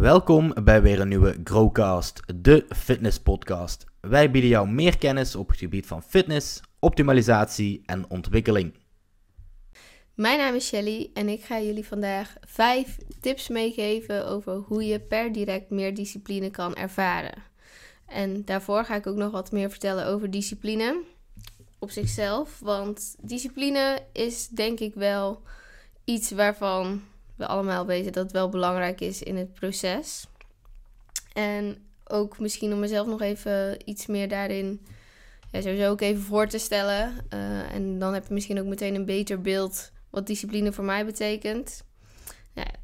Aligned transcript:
Welkom 0.00 0.54
bij 0.64 0.82
weer 0.82 1.00
een 1.00 1.08
nieuwe 1.08 1.40
Growcast, 1.44 2.22
de 2.34 2.66
fitness 2.76 3.20
podcast. 3.20 3.84
Wij 4.00 4.30
bieden 4.30 4.50
jou 4.50 4.68
meer 4.68 4.98
kennis 4.98 5.34
op 5.36 5.48
het 5.48 5.58
gebied 5.58 5.86
van 5.86 6.02
fitness, 6.02 6.60
optimalisatie 6.78 7.82
en 7.86 8.10
ontwikkeling. 8.10 8.74
Mijn 10.14 10.38
naam 10.38 10.54
is 10.54 10.66
Shelly 10.66 11.10
en 11.14 11.28
ik 11.28 11.42
ga 11.42 11.60
jullie 11.60 11.86
vandaag 11.86 12.34
vijf 12.46 12.98
tips 13.20 13.48
meegeven 13.48 14.26
over 14.26 14.54
hoe 14.54 14.84
je 14.84 15.00
per 15.00 15.32
direct 15.32 15.70
meer 15.70 15.94
discipline 15.94 16.50
kan 16.50 16.74
ervaren. 16.74 17.42
En 18.06 18.44
daarvoor 18.44 18.84
ga 18.84 18.94
ik 18.94 19.06
ook 19.06 19.16
nog 19.16 19.30
wat 19.30 19.52
meer 19.52 19.70
vertellen 19.70 20.06
over 20.06 20.30
discipline 20.30 21.02
op 21.78 21.90
zichzelf. 21.90 22.60
Want 22.60 23.16
discipline 23.20 24.02
is 24.12 24.48
denk 24.48 24.80
ik 24.80 24.94
wel 24.94 25.42
iets 26.04 26.30
waarvan 26.30 27.02
we 27.36 27.46
allemaal 27.46 27.86
weten 27.86 28.12
dat 28.12 28.22
het 28.22 28.32
wel 28.32 28.48
belangrijk 28.48 29.00
is 29.00 29.22
in 29.22 29.36
het 29.36 29.54
proces. 29.54 30.26
En 31.32 31.86
ook 32.04 32.38
misschien 32.38 32.72
om 32.72 32.78
mezelf 32.78 33.06
nog 33.06 33.20
even 33.20 33.76
iets 33.84 34.06
meer 34.06 34.28
daarin 34.28 34.86
ja, 35.50 35.60
sowieso 35.60 35.90
ook 35.90 36.00
even 36.00 36.22
voor 36.22 36.46
te 36.46 36.58
stellen. 36.58 37.26
Uh, 37.34 37.74
en 37.74 37.98
dan 37.98 38.14
heb 38.14 38.26
je 38.26 38.34
misschien 38.34 38.60
ook 38.60 38.66
meteen 38.66 38.94
een 38.94 39.04
beter 39.04 39.40
beeld 39.40 39.92
wat 40.10 40.26
discipline 40.26 40.72
voor 40.72 40.84
mij 40.84 41.04
betekent. 41.04 41.84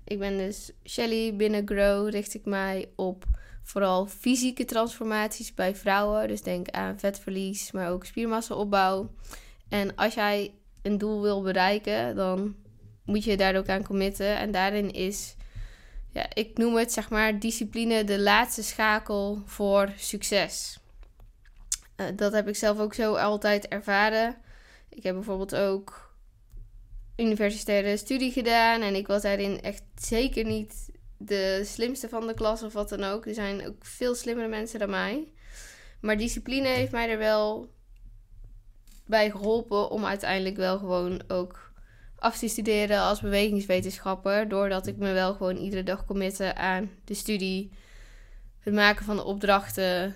Ik 0.08 0.18
ben 0.18 0.36
dus 0.36 0.72
Shelly. 0.84 1.36
Binnen 1.36 1.66
Grow 1.68 2.08
richt 2.08 2.34
ik 2.34 2.44
mij 2.44 2.90
op 2.96 3.24
vooral 3.62 4.06
fysieke 4.06 4.64
transformaties 4.64 5.54
bij 5.54 5.76
vrouwen. 5.76 6.28
Dus 6.28 6.42
denk 6.42 6.70
aan 6.70 6.98
vetverlies, 6.98 7.72
maar 7.72 7.90
ook 7.90 8.04
spiermassaopbouw. 8.04 9.10
En 9.68 9.94
als 9.94 10.14
jij 10.14 10.54
een 10.82 10.98
doel 10.98 11.22
wil 11.22 11.42
bereiken, 11.42 12.16
dan 12.16 12.54
moet 13.08 13.24
je 13.24 13.36
daar 13.36 13.56
ook 13.56 13.68
aan 13.68 13.84
committen. 13.84 14.36
En 14.36 14.50
daarin 14.50 14.90
is, 14.92 15.36
ja, 16.12 16.26
ik 16.34 16.58
noem 16.58 16.76
het 16.76 16.92
zeg 16.92 17.10
maar, 17.10 17.38
discipline 17.38 18.04
de 18.04 18.20
laatste 18.20 18.62
schakel 18.62 19.42
voor 19.44 19.92
succes. 19.96 20.78
Uh, 21.96 22.06
dat 22.14 22.32
heb 22.32 22.48
ik 22.48 22.56
zelf 22.56 22.78
ook 22.78 22.94
zo 22.94 23.14
altijd 23.14 23.68
ervaren. 23.68 24.36
Ik 24.88 25.02
heb 25.02 25.14
bijvoorbeeld 25.14 25.54
ook 25.54 26.14
universitaire 27.16 27.96
studie 27.96 28.32
gedaan 28.32 28.80
en 28.80 28.94
ik 28.94 29.06
was 29.06 29.22
daarin 29.22 29.60
echt 29.60 29.82
zeker 29.94 30.44
niet 30.44 30.90
de 31.16 31.62
slimste 31.64 32.08
van 32.08 32.26
de 32.26 32.34
klas 32.34 32.62
of 32.62 32.72
wat 32.72 32.88
dan 32.88 33.04
ook. 33.04 33.26
Er 33.26 33.34
zijn 33.34 33.66
ook 33.66 33.84
veel 33.84 34.14
slimmere 34.14 34.48
mensen 34.48 34.78
dan 34.78 34.90
mij. 34.90 35.28
Maar 36.00 36.16
discipline 36.16 36.68
heeft 36.68 36.92
mij 36.92 37.10
er 37.10 37.18
wel 37.18 37.72
bij 39.06 39.30
geholpen 39.30 39.90
om 39.90 40.04
uiteindelijk 40.04 40.56
wel 40.56 40.78
gewoon 40.78 41.22
ook 41.28 41.67
af 42.18 42.38
te 42.38 42.48
studeren 42.48 43.00
als 43.00 43.20
bewegingswetenschapper. 43.20 44.48
Doordat 44.48 44.86
ik 44.86 44.96
me 44.96 45.12
wel 45.12 45.34
gewoon 45.34 45.56
iedere 45.56 45.82
dag 45.82 46.04
committe 46.04 46.54
aan 46.54 46.90
de 47.04 47.14
studie, 47.14 47.70
het 48.60 48.74
maken 48.74 49.04
van 49.04 49.16
de 49.16 49.24
opdrachten, 49.24 50.14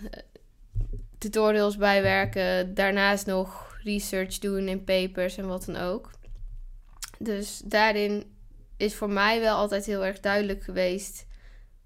tutorials 1.18 1.76
bijwerken, 1.76 2.74
daarnaast 2.74 3.26
nog 3.26 3.76
research 3.82 4.38
doen 4.38 4.68
in 4.68 4.84
papers 4.84 5.36
en 5.36 5.46
wat 5.46 5.64
dan 5.64 5.76
ook. 5.76 6.10
Dus 7.18 7.62
daarin 7.64 8.24
is 8.76 8.94
voor 8.94 9.10
mij 9.10 9.40
wel 9.40 9.56
altijd 9.56 9.84
heel 9.84 10.04
erg 10.04 10.20
duidelijk 10.20 10.62
geweest 10.62 11.26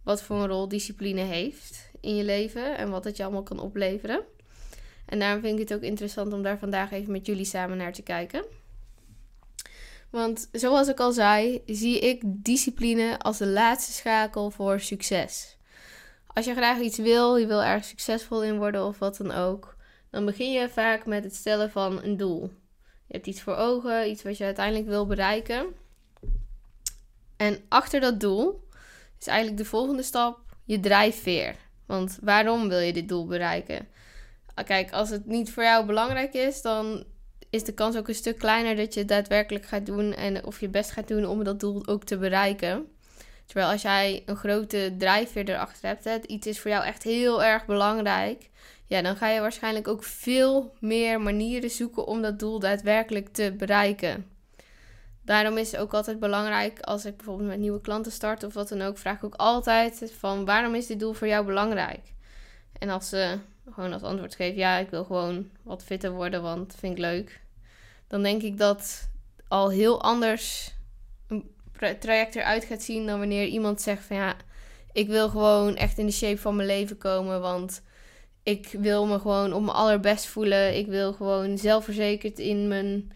wat 0.02 0.22
voor 0.22 0.36
een 0.36 0.46
rol 0.46 0.68
discipline 0.68 1.20
heeft 1.20 1.90
in 2.00 2.16
je 2.16 2.24
leven 2.24 2.78
en 2.78 2.90
wat 2.90 3.04
het 3.04 3.16
je 3.16 3.22
allemaal 3.22 3.42
kan 3.42 3.60
opleveren. 3.60 4.22
En 5.06 5.18
daarom 5.18 5.40
vind 5.40 5.60
ik 5.60 5.68
het 5.68 5.78
ook 5.78 5.84
interessant 5.84 6.32
om 6.32 6.42
daar 6.42 6.58
vandaag 6.58 6.90
even 6.90 7.12
met 7.12 7.26
jullie 7.26 7.44
samen 7.44 7.76
naar 7.76 7.92
te 7.92 8.02
kijken. 8.02 8.44
Want 10.16 10.48
zoals 10.52 10.88
ik 10.88 11.00
al 11.00 11.12
zei, 11.12 11.62
zie 11.66 11.98
ik 11.98 12.22
discipline 12.24 13.18
als 13.18 13.38
de 13.38 13.46
laatste 13.46 13.92
schakel 13.92 14.50
voor 14.50 14.80
succes. 14.80 15.56
Als 16.26 16.44
je 16.44 16.54
graag 16.54 16.78
iets 16.78 16.98
wil, 16.98 17.36
je 17.36 17.46
wil 17.46 17.62
erg 17.62 17.84
succesvol 17.84 18.42
in 18.42 18.56
worden 18.58 18.84
of 18.84 18.98
wat 18.98 19.16
dan 19.16 19.32
ook, 19.32 19.76
dan 20.10 20.24
begin 20.24 20.52
je 20.52 20.68
vaak 20.68 21.06
met 21.06 21.24
het 21.24 21.34
stellen 21.34 21.70
van 21.70 22.02
een 22.02 22.16
doel. 22.16 22.42
Je 23.06 23.14
hebt 23.14 23.26
iets 23.26 23.42
voor 23.42 23.54
ogen, 23.54 24.10
iets 24.10 24.22
wat 24.22 24.36
je 24.36 24.44
uiteindelijk 24.44 24.86
wil 24.86 25.06
bereiken. 25.06 25.66
En 27.36 27.64
achter 27.68 28.00
dat 28.00 28.20
doel 28.20 28.68
is 29.18 29.26
eigenlijk 29.26 29.58
de 29.58 29.64
volgende 29.64 30.02
stap 30.02 30.38
je 30.64 30.80
drijfveer. 30.80 31.56
Want 31.86 32.18
waarom 32.22 32.68
wil 32.68 32.78
je 32.78 32.92
dit 32.92 33.08
doel 33.08 33.26
bereiken? 33.26 33.88
Kijk, 34.64 34.92
als 34.92 35.10
het 35.10 35.26
niet 35.26 35.52
voor 35.52 35.62
jou 35.62 35.86
belangrijk 35.86 36.34
is, 36.34 36.62
dan 36.62 37.04
is 37.56 37.64
de 37.64 37.74
kans 37.74 37.96
ook 37.96 38.08
een 38.08 38.14
stuk 38.14 38.38
kleiner 38.38 38.76
dat 38.76 38.94
je 38.94 39.00
het 39.00 39.08
daadwerkelijk 39.08 39.66
gaat 39.66 39.86
doen 39.86 40.14
en 40.14 40.44
of 40.44 40.60
je 40.60 40.68
best 40.68 40.90
gaat 40.90 41.08
doen 41.08 41.26
om 41.26 41.44
dat 41.44 41.60
doel 41.60 41.86
ook 41.86 42.04
te 42.04 42.18
bereiken. 42.18 42.86
Terwijl 43.46 43.70
als 43.70 43.82
jij 43.82 44.22
een 44.26 44.36
grote 44.36 44.94
drijfveer 44.98 45.48
erachter 45.48 45.88
hebt, 45.88 46.24
iets 46.24 46.46
is 46.46 46.60
voor 46.60 46.70
jou 46.70 46.84
echt 46.84 47.02
heel 47.02 47.44
erg 47.44 47.66
belangrijk, 47.66 48.50
ja, 48.86 49.02
dan 49.02 49.16
ga 49.16 49.28
je 49.28 49.40
waarschijnlijk 49.40 49.88
ook 49.88 50.04
veel 50.04 50.74
meer 50.80 51.20
manieren 51.20 51.70
zoeken 51.70 52.06
om 52.06 52.22
dat 52.22 52.38
doel 52.38 52.58
daadwerkelijk 52.58 53.28
te 53.28 53.54
bereiken. 53.56 54.26
Daarom 55.22 55.56
is 55.58 55.72
het 55.72 55.80
ook 55.80 55.94
altijd 55.94 56.18
belangrijk 56.18 56.80
als 56.80 57.04
ik 57.04 57.16
bijvoorbeeld 57.16 57.48
met 57.48 57.58
nieuwe 57.58 57.80
klanten 57.80 58.12
start 58.12 58.44
of 58.44 58.54
wat 58.54 58.68
dan 58.68 58.82
ook, 58.82 58.98
vraag 58.98 59.16
ik 59.16 59.24
ook 59.24 59.34
altijd 59.34 60.12
van 60.18 60.44
waarom 60.44 60.74
is 60.74 60.86
dit 60.86 61.00
doel 61.00 61.12
voor 61.12 61.26
jou 61.26 61.46
belangrijk? 61.46 62.12
En 62.78 62.88
als 62.88 63.08
ze 63.08 63.38
gewoon 63.72 63.92
als 63.92 64.02
antwoord 64.02 64.34
geven, 64.34 64.58
ja, 64.58 64.76
ik 64.76 64.90
wil 64.90 65.04
gewoon 65.04 65.50
wat 65.62 65.84
fitter 65.84 66.10
worden, 66.10 66.42
want 66.42 66.74
vind 66.78 66.92
ik 66.92 66.98
leuk 66.98 67.40
dan 68.08 68.22
denk 68.22 68.42
ik 68.42 68.58
dat 68.58 69.08
al 69.48 69.70
heel 69.70 70.02
anders 70.02 70.74
een 71.28 71.50
traject 71.98 72.34
eruit 72.34 72.64
gaat 72.64 72.82
zien 72.82 73.06
dan 73.06 73.18
wanneer 73.18 73.46
iemand 73.46 73.80
zegt 73.80 74.04
van 74.04 74.16
ja, 74.16 74.36
ik 74.92 75.08
wil 75.08 75.28
gewoon 75.28 75.76
echt 75.76 75.98
in 75.98 76.06
de 76.06 76.12
shape 76.12 76.38
van 76.38 76.56
mijn 76.56 76.68
leven 76.68 76.98
komen, 76.98 77.40
want 77.40 77.82
ik 78.42 78.74
wil 78.78 79.06
me 79.06 79.18
gewoon 79.18 79.52
op 79.52 79.62
mijn 79.62 79.76
allerbest 79.76 80.26
voelen. 80.26 80.76
Ik 80.76 80.86
wil 80.86 81.12
gewoon 81.12 81.58
zelfverzekerd 81.58 82.38
in 82.38 82.68
mijn 82.68 83.12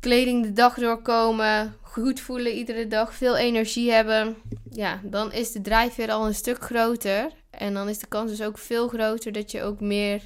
kleding 0.00 0.44
de 0.44 0.52
dag 0.52 0.74
doorkomen, 0.74 1.74
goed 1.80 2.20
voelen 2.20 2.52
iedere 2.52 2.86
dag, 2.86 3.14
veel 3.14 3.36
energie 3.36 3.90
hebben. 3.90 4.36
Ja, 4.70 5.00
dan 5.04 5.32
is 5.32 5.52
de 5.52 5.60
drijfveer 5.60 6.10
al 6.10 6.26
een 6.26 6.34
stuk 6.34 6.62
groter 6.62 7.30
en 7.50 7.74
dan 7.74 7.88
is 7.88 7.98
de 7.98 8.06
kans 8.06 8.30
dus 8.30 8.42
ook 8.42 8.58
veel 8.58 8.88
groter 8.88 9.32
dat 9.32 9.50
je 9.50 9.62
ook 9.62 9.80
meer 9.80 10.22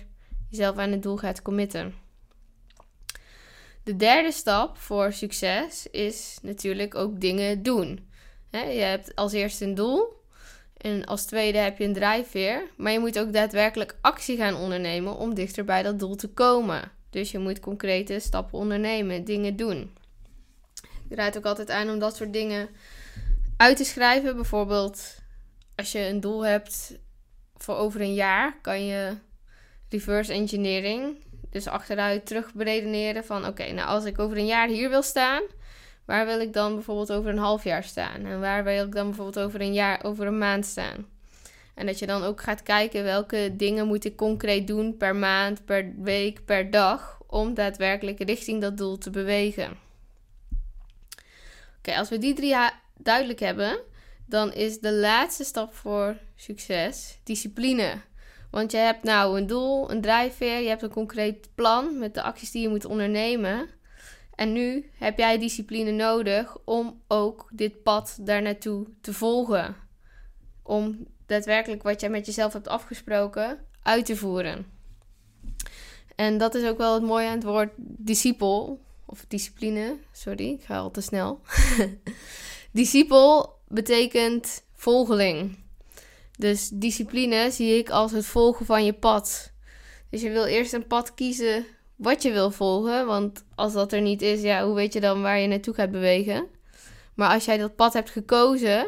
jezelf 0.49 0.77
aan 0.77 0.91
het 0.91 1.03
doel 1.03 1.17
gaat 1.17 1.43
committen. 1.43 2.02
De 3.83 3.97
derde 3.97 4.33
stap 4.33 4.79
voor 4.79 5.13
succes 5.13 5.87
is 5.87 6.39
natuurlijk 6.43 6.95
ook 6.95 7.21
dingen 7.21 7.63
doen. 7.63 8.09
je 8.51 8.59
hebt 8.59 9.15
als 9.15 9.33
eerste 9.33 9.65
een 9.65 9.75
doel. 9.75 10.21
En 10.77 11.05
als 11.05 11.25
tweede 11.25 11.59
heb 11.59 11.79
je 11.79 11.85
een 11.85 11.93
drijfveer. 11.93 12.63
Maar 12.77 12.93
je 12.93 12.99
moet 12.99 13.19
ook 13.19 13.33
daadwerkelijk 13.33 13.97
actie 14.01 14.37
gaan 14.37 14.55
ondernemen 14.57 15.17
om 15.17 15.35
dichter 15.35 15.65
bij 15.65 15.83
dat 15.83 15.99
doel 15.99 16.17
te 16.17 16.29
komen. 16.29 16.91
Dus 17.11 17.31
je 17.31 17.39
moet 17.39 17.61
concrete 17.61 18.19
stappen 18.19 18.59
ondernemen, 18.59 19.25
dingen 19.25 19.57
doen. 19.57 19.97
Ik 21.09 21.17
raad 21.17 21.37
ook 21.37 21.47
altijd 21.47 21.71
aan 21.71 21.91
om 21.91 21.99
dat 21.99 22.17
soort 22.17 22.33
dingen 22.33 22.69
uit 23.57 23.77
te 23.77 23.85
schrijven. 23.85 24.35
Bijvoorbeeld 24.35 25.19
als 25.75 25.93
je 25.93 25.99
een 25.99 26.21
doel 26.21 26.45
hebt 26.45 26.99
voor 27.57 27.77
over 27.77 28.01
een 28.01 28.15
jaar, 28.15 28.59
kan 28.61 28.87
je 28.87 29.17
reverse 29.89 30.33
engineering 30.33 31.17
dus 31.53 31.67
achteruit 31.67 32.27
terug 32.27 32.55
beredeneren 32.55 33.25
van 33.25 33.47
oké, 33.47 33.73
nou 33.73 33.89
als 33.89 34.05
ik 34.05 34.19
over 34.19 34.37
een 34.37 34.47
jaar 34.47 34.69
hier 34.69 34.89
wil 34.89 35.03
staan, 35.03 35.43
waar 36.05 36.27
wil 36.27 36.41
ik 36.41 36.53
dan 36.53 36.75
bijvoorbeeld 36.75 37.13
over 37.13 37.31
een 37.31 37.39
half 37.39 37.65
jaar 37.65 37.85
staan? 37.85 38.25
En 38.25 38.41
waar 38.41 38.65
wil 38.65 38.85
ik 38.85 38.93
dan 38.93 39.07
bijvoorbeeld 39.07 39.45
over 39.47 39.61
een 39.61 39.73
jaar, 39.73 40.05
over 40.05 40.27
een 40.27 40.39
maand 40.39 40.67
staan? 40.67 41.07
En 41.75 41.87
dat 41.87 41.99
je 41.99 42.07
dan 42.07 42.23
ook 42.23 42.41
gaat 42.41 42.63
kijken 42.63 43.03
welke 43.03 43.53
dingen 43.57 43.87
moet 43.87 44.05
ik 44.05 44.17
concreet 44.17 44.67
doen 44.67 44.97
per 44.97 45.17
maand, 45.17 45.65
per 45.65 45.93
week, 45.99 46.45
per 46.45 46.71
dag, 46.71 47.21
om 47.27 47.55
daadwerkelijk 47.55 48.19
richting 48.19 48.61
dat 48.61 48.77
doel 48.77 48.99
te 48.99 49.11
bewegen. 49.11 49.79
Oké, 51.79 51.97
als 51.97 52.09
we 52.09 52.19
die 52.19 52.35
drie 52.35 52.57
duidelijk 52.97 53.41
hebben, 53.41 53.81
dan 54.27 54.53
is 54.53 54.81
de 54.81 54.93
laatste 54.93 55.45
stap 55.45 55.75
voor 55.75 56.17
succes 56.37 57.19
discipline. 57.25 58.01
Want 58.53 58.73
je 58.73 58.79
hebt 58.79 59.03
nou 59.03 59.39
een 59.39 59.47
doel, 59.47 59.91
een 59.91 60.01
drijfveer, 60.01 60.61
je 60.61 60.69
hebt 60.69 60.83
een 60.83 60.91
concreet 60.91 61.49
plan 61.55 61.99
met 61.99 62.15
de 62.15 62.23
acties 62.23 62.51
die 62.51 62.63
je 62.63 62.69
moet 62.69 62.85
ondernemen. 62.85 63.69
En 64.35 64.53
nu 64.53 64.91
heb 64.99 65.19
jij 65.19 65.39
discipline 65.39 65.91
nodig 65.91 66.57
om 66.65 67.03
ook 67.09 67.49
dit 67.53 67.83
pad 67.83 68.19
daar 68.21 68.43
naartoe 68.43 68.87
te 69.01 69.13
volgen. 69.13 69.77
Om 70.63 71.07
daadwerkelijk 71.27 71.83
wat 71.83 72.01
jij 72.01 72.11
met 72.11 72.27
jezelf 72.27 72.53
hebt 72.53 72.69
afgesproken 72.69 73.59
uit 73.83 74.07
te 74.07 74.17
voeren. 74.17 74.67
En 76.17 76.39
dat 76.39 76.55
is 76.55 76.69
ook 76.69 76.79
wel 76.79 76.95
het 76.95 77.03
mooie 77.03 77.27
aan 77.27 77.35
het 77.35 77.45
woord 77.45 77.73
discipel. 77.77 78.81
Of 79.07 79.25
discipline, 79.29 79.97
sorry, 80.13 80.49
ik 80.49 80.63
ga 80.63 80.79
al 80.79 80.91
te 80.91 81.01
snel. 81.01 81.41
discipel 82.73 83.59
betekent 83.69 84.65
volgeling. 84.75 85.62
Dus 86.43 86.69
discipline 86.69 87.51
zie 87.51 87.79
ik 87.79 87.91
als 87.91 88.13
het 88.13 88.27
volgen 88.27 88.67
van 88.67 88.85
je 88.85 88.93
pad. 88.93 89.53
Dus 90.11 90.23
je 90.23 90.31
wil 90.31 90.45
eerst 90.45 90.73
een 90.73 90.87
pad 90.87 91.15
kiezen 91.15 91.65
wat 91.97 92.23
je 92.23 92.33
wil 92.33 92.51
volgen. 92.51 93.07
Want 93.07 93.45
als 93.55 93.73
dat 93.73 93.93
er 93.93 94.01
niet 94.01 94.23
is, 94.23 94.43
ja, 94.43 94.65
hoe 94.65 94.75
weet 94.75 94.93
je 94.93 95.01
dan 95.01 95.23
waar 95.23 95.39
je 95.39 95.47
naartoe 95.47 95.75
gaat 95.75 95.91
bewegen? 95.91 96.47
Maar 97.15 97.31
als 97.31 97.45
jij 97.45 97.57
dat 97.57 97.77
pad 97.77 97.93
hebt 97.93 98.11
gekozen, 98.11 98.87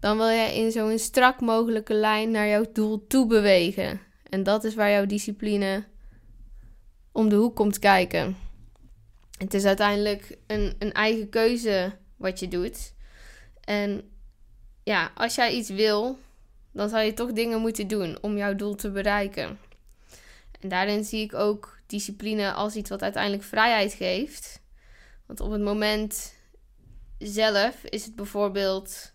dan 0.00 0.16
wil 0.16 0.26
jij 0.26 0.56
in 0.56 0.72
zo'n 0.72 0.98
strak 0.98 1.40
mogelijke 1.40 1.94
lijn 1.94 2.30
naar 2.30 2.48
jouw 2.48 2.64
doel 2.72 3.06
toe 3.06 3.26
bewegen. 3.26 4.00
En 4.28 4.42
dat 4.42 4.64
is 4.64 4.74
waar 4.74 4.90
jouw 4.90 5.06
discipline 5.06 5.84
om 7.12 7.28
de 7.28 7.36
hoek 7.36 7.56
komt 7.56 7.78
kijken. 7.78 8.36
Het 9.38 9.54
is 9.54 9.64
uiteindelijk 9.64 10.38
een, 10.46 10.74
een 10.78 10.92
eigen 10.92 11.28
keuze 11.28 11.92
wat 12.16 12.40
je 12.40 12.48
doet. 12.48 12.94
En 13.60 14.10
ja, 14.82 15.10
als 15.14 15.34
jij 15.34 15.52
iets 15.52 15.70
wil, 15.70 16.18
dan 16.74 16.88
zal 16.88 17.00
je 17.00 17.14
toch 17.14 17.32
dingen 17.32 17.60
moeten 17.60 17.88
doen 17.88 18.18
om 18.20 18.36
jouw 18.36 18.54
doel 18.54 18.74
te 18.74 18.90
bereiken. 18.90 19.58
En 20.60 20.68
daarin 20.68 21.04
zie 21.04 21.22
ik 21.22 21.34
ook 21.34 21.78
discipline 21.86 22.52
als 22.52 22.74
iets 22.74 22.90
wat 22.90 23.02
uiteindelijk 23.02 23.42
vrijheid 23.42 23.92
geeft. 23.92 24.62
Want 25.26 25.40
op 25.40 25.50
het 25.50 25.62
moment 25.62 26.34
zelf 27.18 27.84
is 27.84 28.04
het 28.04 28.14
bijvoorbeeld 28.14 29.12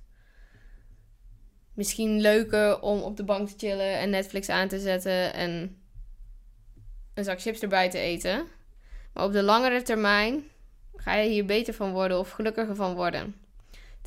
misschien 1.73 2.21
leuker 2.21 2.81
om 2.81 3.01
op 3.01 3.17
de 3.17 3.23
bank 3.23 3.47
te 3.47 3.53
chillen 3.57 3.97
en 3.97 4.09
Netflix 4.09 4.49
aan 4.49 4.67
te 4.67 4.79
zetten 4.79 5.33
en 5.33 5.81
een 7.13 7.23
zak 7.23 7.41
chips 7.41 7.59
erbij 7.59 7.89
te 7.89 7.97
eten. 7.97 8.47
Maar 9.13 9.23
op 9.23 9.31
de 9.31 9.43
langere 9.43 9.81
termijn 9.81 10.43
ga 10.95 11.15
je 11.15 11.29
hier 11.29 11.45
beter 11.45 11.73
van 11.73 11.91
worden 11.91 12.19
of 12.19 12.29
gelukkiger 12.29 12.75
van 12.75 12.93
worden. 12.93 13.35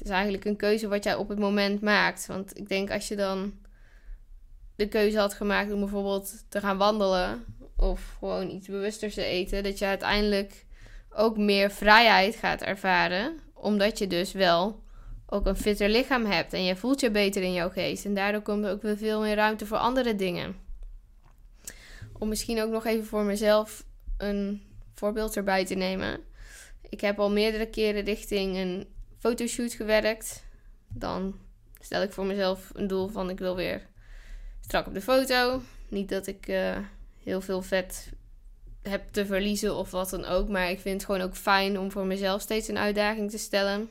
Het 0.02 0.10
is 0.10 0.16
eigenlijk 0.16 0.44
een 0.44 0.56
keuze 0.56 0.88
wat 0.88 1.04
jij 1.04 1.14
op 1.14 1.28
het 1.28 1.38
moment 1.38 1.80
maakt. 1.80 2.26
Want 2.26 2.58
ik 2.58 2.68
denk 2.68 2.90
als 2.90 3.08
je 3.08 3.16
dan 3.16 3.52
de 4.76 4.88
keuze 4.88 5.18
had 5.18 5.34
gemaakt 5.34 5.72
om 5.72 5.80
bijvoorbeeld 5.80 6.44
te 6.48 6.60
gaan 6.60 6.76
wandelen 6.76 7.44
of 7.76 8.16
gewoon 8.18 8.50
iets 8.50 8.66
bewuster 8.66 9.10
te 9.12 9.24
eten, 9.24 9.62
dat 9.62 9.78
je 9.78 9.84
uiteindelijk 9.84 10.66
ook 11.10 11.36
meer 11.36 11.70
vrijheid 11.70 12.36
gaat 12.36 12.62
ervaren, 12.62 13.38
omdat 13.54 13.98
je 13.98 14.06
dus 14.06 14.32
wel 14.32 14.82
ook 15.26 15.46
een 15.46 15.56
fitter 15.56 15.88
lichaam 15.88 16.24
hebt 16.24 16.52
en 16.52 16.64
je 16.64 16.76
voelt 16.76 17.00
je 17.00 17.10
beter 17.10 17.42
in 17.42 17.52
jouw 17.52 17.70
geest. 17.70 18.04
En 18.04 18.14
daardoor 18.14 18.42
komt 18.42 18.64
er 18.64 18.70
ook 18.70 18.82
weer 18.82 18.96
veel 18.96 19.20
meer 19.20 19.34
ruimte 19.34 19.66
voor 19.66 19.78
andere 19.78 20.16
dingen. 20.16 20.56
Om 22.18 22.28
misschien 22.28 22.62
ook 22.62 22.70
nog 22.70 22.86
even 22.86 23.06
voor 23.06 23.24
mezelf 23.24 23.84
een 24.16 24.62
voorbeeld 24.94 25.36
erbij 25.36 25.64
te 25.64 25.74
nemen. 25.74 26.20
Ik 26.88 27.00
heb 27.00 27.18
al 27.18 27.30
meerdere 27.30 27.66
keren 27.66 28.04
richting 28.04 28.56
een 28.56 28.86
fotoshoot 29.22 29.72
gewerkt. 29.72 30.44
Dan 30.88 31.38
stel 31.80 32.02
ik 32.02 32.12
voor 32.12 32.26
mezelf 32.26 32.70
een 32.74 32.86
doel 32.86 33.08
van 33.08 33.30
ik 33.30 33.38
wil 33.38 33.56
weer 33.56 33.86
strak 34.60 34.86
op 34.86 34.94
de 34.94 35.00
foto. 35.00 35.62
Niet 35.88 36.08
dat 36.08 36.26
ik 36.26 36.48
uh, 36.48 36.76
heel 37.22 37.40
veel 37.40 37.62
vet 37.62 38.10
heb 38.82 39.12
te 39.12 39.26
verliezen 39.26 39.76
of 39.76 39.90
wat 39.90 40.10
dan 40.10 40.24
ook. 40.24 40.48
Maar 40.48 40.70
ik 40.70 40.80
vind 40.80 40.94
het 40.94 41.04
gewoon 41.04 41.20
ook 41.20 41.36
fijn 41.36 41.78
om 41.78 41.90
voor 41.90 42.06
mezelf 42.06 42.40
steeds 42.40 42.68
een 42.68 42.78
uitdaging 42.78 43.30
te 43.30 43.38
stellen. 43.38 43.88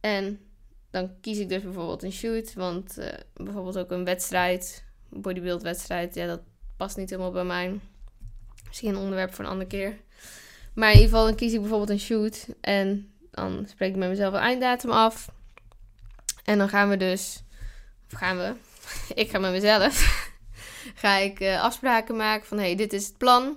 En 0.00 0.40
dan 0.90 1.20
kies 1.20 1.38
ik 1.38 1.48
dus 1.48 1.62
bijvoorbeeld 1.62 2.02
een 2.02 2.12
shoot. 2.12 2.54
Want 2.54 2.98
uh, 2.98 3.06
bijvoorbeeld 3.34 3.78
ook 3.78 3.90
een 3.90 4.04
wedstrijd, 4.04 4.84
bodybuild 5.08 5.62
wedstrijd. 5.62 6.14
Ja, 6.14 6.26
dat 6.26 6.40
past 6.76 6.96
niet 6.96 7.10
helemaal 7.10 7.32
bij 7.32 7.44
mij. 7.44 7.80
Misschien 8.66 8.88
een 8.88 8.96
onderwerp 8.96 9.34
voor 9.34 9.44
een 9.44 9.50
andere 9.50 9.70
keer. 9.70 9.96
Maar 10.74 10.88
in 10.88 10.94
ieder 10.94 11.10
geval, 11.10 11.24
dan 11.24 11.34
kies 11.34 11.52
ik 11.52 11.60
bijvoorbeeld 11.60 11.90
een 11.90 12.00
shoot. 12.00 12.46
En 12.60 13.11
dan 13.32 13.66
spreek 13.68 13.90
ik 13.90 13.96
met 13.96 14.08
mezelf 14.08 14.34
een 14.34 14.40
einddatum 14.40 14.90
af. 14.90 15.28
En 16.44 16.58
dan 16.58 16.68
gaan 16.68 16.88
we 16.88 16.96
dus... 16.96 17.42
Of 18.12 18.18
gaan 18.18 18.36
we... 18.36 18.54
ik 19.22 19.30
ga 19.30 19.38
met 19.38 19.50
mezelf... 19.50 20.30
ga 21.02 21.16
ik 21.16 21.40
uh, 21.40 21.62
afspraken 21.62 22.16
maken 22.16 22.46
van... 22.46 22.58
hey, 22.58 22.74
dit 22.74 22.92
is 22.92 23.06
het 23.06 23.18
plan. 23.18 23.56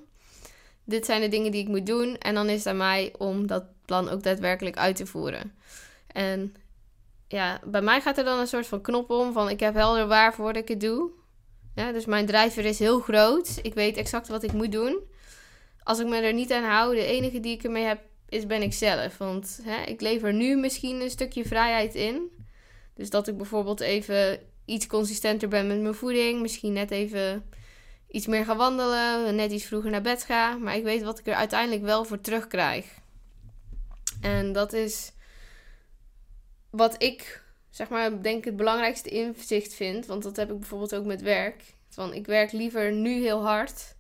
Dit 0.84 1.06
zijn 1.06 1.22
de 1.22 1.28
dingen 1.28 1.52
die 1.52 1.62
ik 1.62 1.68
moet 1.68 1.86
doen. 1.86 2.18
En 2.18 2.34
dan 2.34 2.50
is 2.50 2.58
het 2.58 2.68
aan 2.68 2.78
mij 2.78 3.14
om 3.18 3.48
dat 3.48 3.64
plan 3.86 4.10
ook 4.10 4.24
daadwerkelijk 4.24 4.78
uit 4.78 4.96
te 4.96 5.06
voeren. 5.06 5.56
En 6.08 6.56
ja, 7.28 7.60
bij 7.66 7.82
mij 7.82 8.02
gaat 8.02 8.18
er 8.18 8.24
dan 8.24 8.40
een 8.40 8.48
soort 8.48 8.68
van 8.68 8.82
knop 8.82 9.10
om 9.10 9.34
van 9.34 9.50
ik 9.50 9.60
heb 9.60 9.74
helder 9.74 10.08
waarvoor 10.08 10.56
ik 10.56 10.68
het 10.68 10.82
doe. 10.82 11.10
Dus 11.74 12.06
mijn 12.06 12.26
drijver 12.26 12.66
is 12.66 12.80
heel 12.80 13.00
groot. 13.00 13.60
Ik 13.62 13.74
weet 13.74 13.98
exact 13.98 14.28
wat 14.28 14.44
ik 14.44 14.54
moet 14.54 14.72
doen. 14.72 15.00
Als 15.84 16.00
ik 16.00 16.08
me 16.08 16.18
er 16.18 16.34
niet 16.34 16.52
aan 16.52 16.64
hou, 16.64 16.96
de 16.96 17.06
enige 17.06 17.40
die 17.40 17.54
ik 17.54 17.64
ermee 17.64 17.84
heb, 17.84 18.00
is 18.36 18.46
ben 18.46 18.62
ik 18.62 18.74
zelf. 18.74 19.18
Want 19.18 19.60
hè, 19.64 19.84
ik 19.84 20.02
lever 20.02 20.34
nu 20.34 20.58
misschien 20.58 21.02
een 21.02 21.10
stukje 21.10 21.46
vrijheid 21.46 21.96
in. 21.96 22.32
Dus 22.94 23.10
dat 23.10 23.28
ik 23.28 23.38
bijvoorbeeld 23.38 23.80
even 23.80 24.40
iets 24.66 24.88
consistenter 24.88 25.48
ben 25.48 25.68
met 25.68 25.82
mijn 25.82 25.94
voeding. 25.94 26.42
Misschien 26.42 26.74
net 26.74 26.92
even 26.92 27.50
iets 28.08 28.28
meer 28.28 28.46
ga 28.46 28.56
wandelen. 28.56 29.36
Net 29.36 29.52
iets 29.52 29.66
vroeger 29.66 29.92
naar 29.92 30.02
bed 30.02 30.24
ga. 30.24 30.58
Maar 30.58 30.76
ik 30.76 30.84
weet 30.84 31.04
wat 31.04 31.20
ik 31.20 31.28
er 31.28 31.34
uiteindelijk 31.34 31.84
wel 31.84 32.06
voor 32.06 32.22
terugkrijg. 32.22 32.86
En 34.22 34.52
dat 34.52 34.74
is 34.74 35.12
wat 36.70 37.04
ik, 37.04 37.44
zeg 37.70 37.90
maar, 37.90 38.22
denk 38.22 38.46
het 38.46 38.56
belangrijkste 38.56 39.10
inzicht 39.10 39.74
vind. 39.74 40.06
Want 40.06 40.24
dat 40.24 40.36
heb 40.36 40.52
ik 40.52 40.60
bijvoorbeeld 40.60 40.96
ook 40.96 41.06
met 41.06 41.22
werk. 41.22 41.64
Van 41.90 42.14
ik 42.14 42.26
werk 42.26 42.52
liever 42.52 42.92
nu 42.92 43.22
heel 43.22 43.46
hard. 43.46 43.95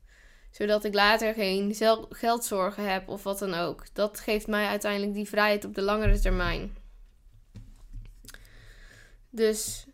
Zodat 0.58 0.84
ik 0.84 0.94
later 0.94 1.34
geen 1.34 1.76
geldzorgen 2.10 2.92
heb 2.92 3.10
of 3.10 3.24
wat 3.24 3.40
dan 3.40 3.54
ook. 3.54 3.86
Dat 3.94 4.20
geeft 4.20 4.48
mij 4.48 4.68
uiteindelijk 4.68 5.14
die 5.14 5.28
vrijheid 5.28 5.66
op 5.66 5.76
de 5.76 5.82
langere 5.82 6.20
termijn. 6.20 6.78
Dus 9.30 9.86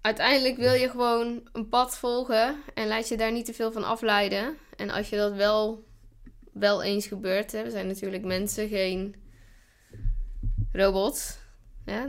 uiteindelijk 0.00 0.56
wil 0.56 0.72
je 0.72 0.90
gewoon 0.90 1.48
een 1.52 1.68
pad 1.68 1.98
volgen 1.98 2.62
en 2.74 2.88
laat 2.88 3.08
je 3.08 3.16
daar 3.16 3.32
niet 3.32 3.44
te 3.44 3.54
veel 3.54 3.72
van 3.72 3.84
afleiden. 3.84 4.56
En 4.76 4.90
als 4.90 5.08
je 5.08 5.16
dat 5.16 5.32
wel, 5.32 5.84
wel 6.52 6.82
eens 6.82 7.06
gebeurt, 7.06 7.52
hè, 7.52 7.62
we 7.62 7.70
zijn 7.70 7.86
natuurlijk 7.86 8.24
mensen, 8.24 8.68
geen 8.68 9.14
robots. 10.72 11.38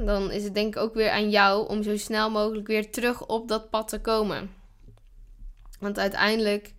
Dan 0.06 0.32
is 0.32 0.44
het 0.44 0.54
denk 0.54 0.76
ik 0.76 0.82
ook 0.82 0.94
weer 0.94 1.10
aan 1.10 1.30
jou 1.30 1.68
om 1.68 1.84
zo 1.84 1.98
snel 1.98 2.30
mogelijk 2.30 2.68
weer 2.68 2.92
terug 2.92 3.26
op 3.26 3.48
dat 3.48 3.70
pad 3.70 3.88
te 3.88 4.02
komen. 4.02 4.52
Want 5.80 6.00
uiteindelijk, 6.00 6.74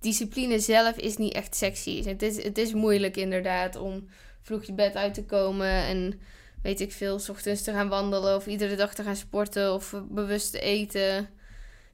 discipline 0.00 0.58
zelf 0.58 0.96
is 0.96 1.16
niet 1.16 1.32
echt 1.32 1.56
sexy. 1.56 2.04
Het 2.04 2.22
is, 2.22 2.42
het 2.42 2.58
is 2.58 2.72
moeilijk 2.72 3.16
inderdaad 3.16 3.76
om 3.76 4.08
vroeg 4.42 4.64
je 4.64 4.72
bed 4.72 4.94
uit 4.94 5.14
te 5.14 5.24
komen 5.24 5.68
en 5.68 6.20
weet 6.62 6.80
ik 6.80 6.92
veel, 6.92 7.18
s 7.18 7.28
ochtends 7.28 7.62
te 7.62 7.72
gaan 7.72 7.88
wandelen 7.88 8.36
of 8.36 8.46
iedere 8.46 8.76
dag 8.76 8.94
te 8.94 9.02
gaan 9.02 9.16
sporten 9.16 9.74
of 9.74 9.94
bewust 10.08 10.52
te 10.52 10.60
eten. 10.60 11.28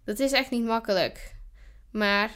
Dat 0.04 0.18
is 0.18 0.32
echt 0.32 0.50
niet 0.50 0.64
makkelijk. 0.64 1.34
Maar 1.90 2.30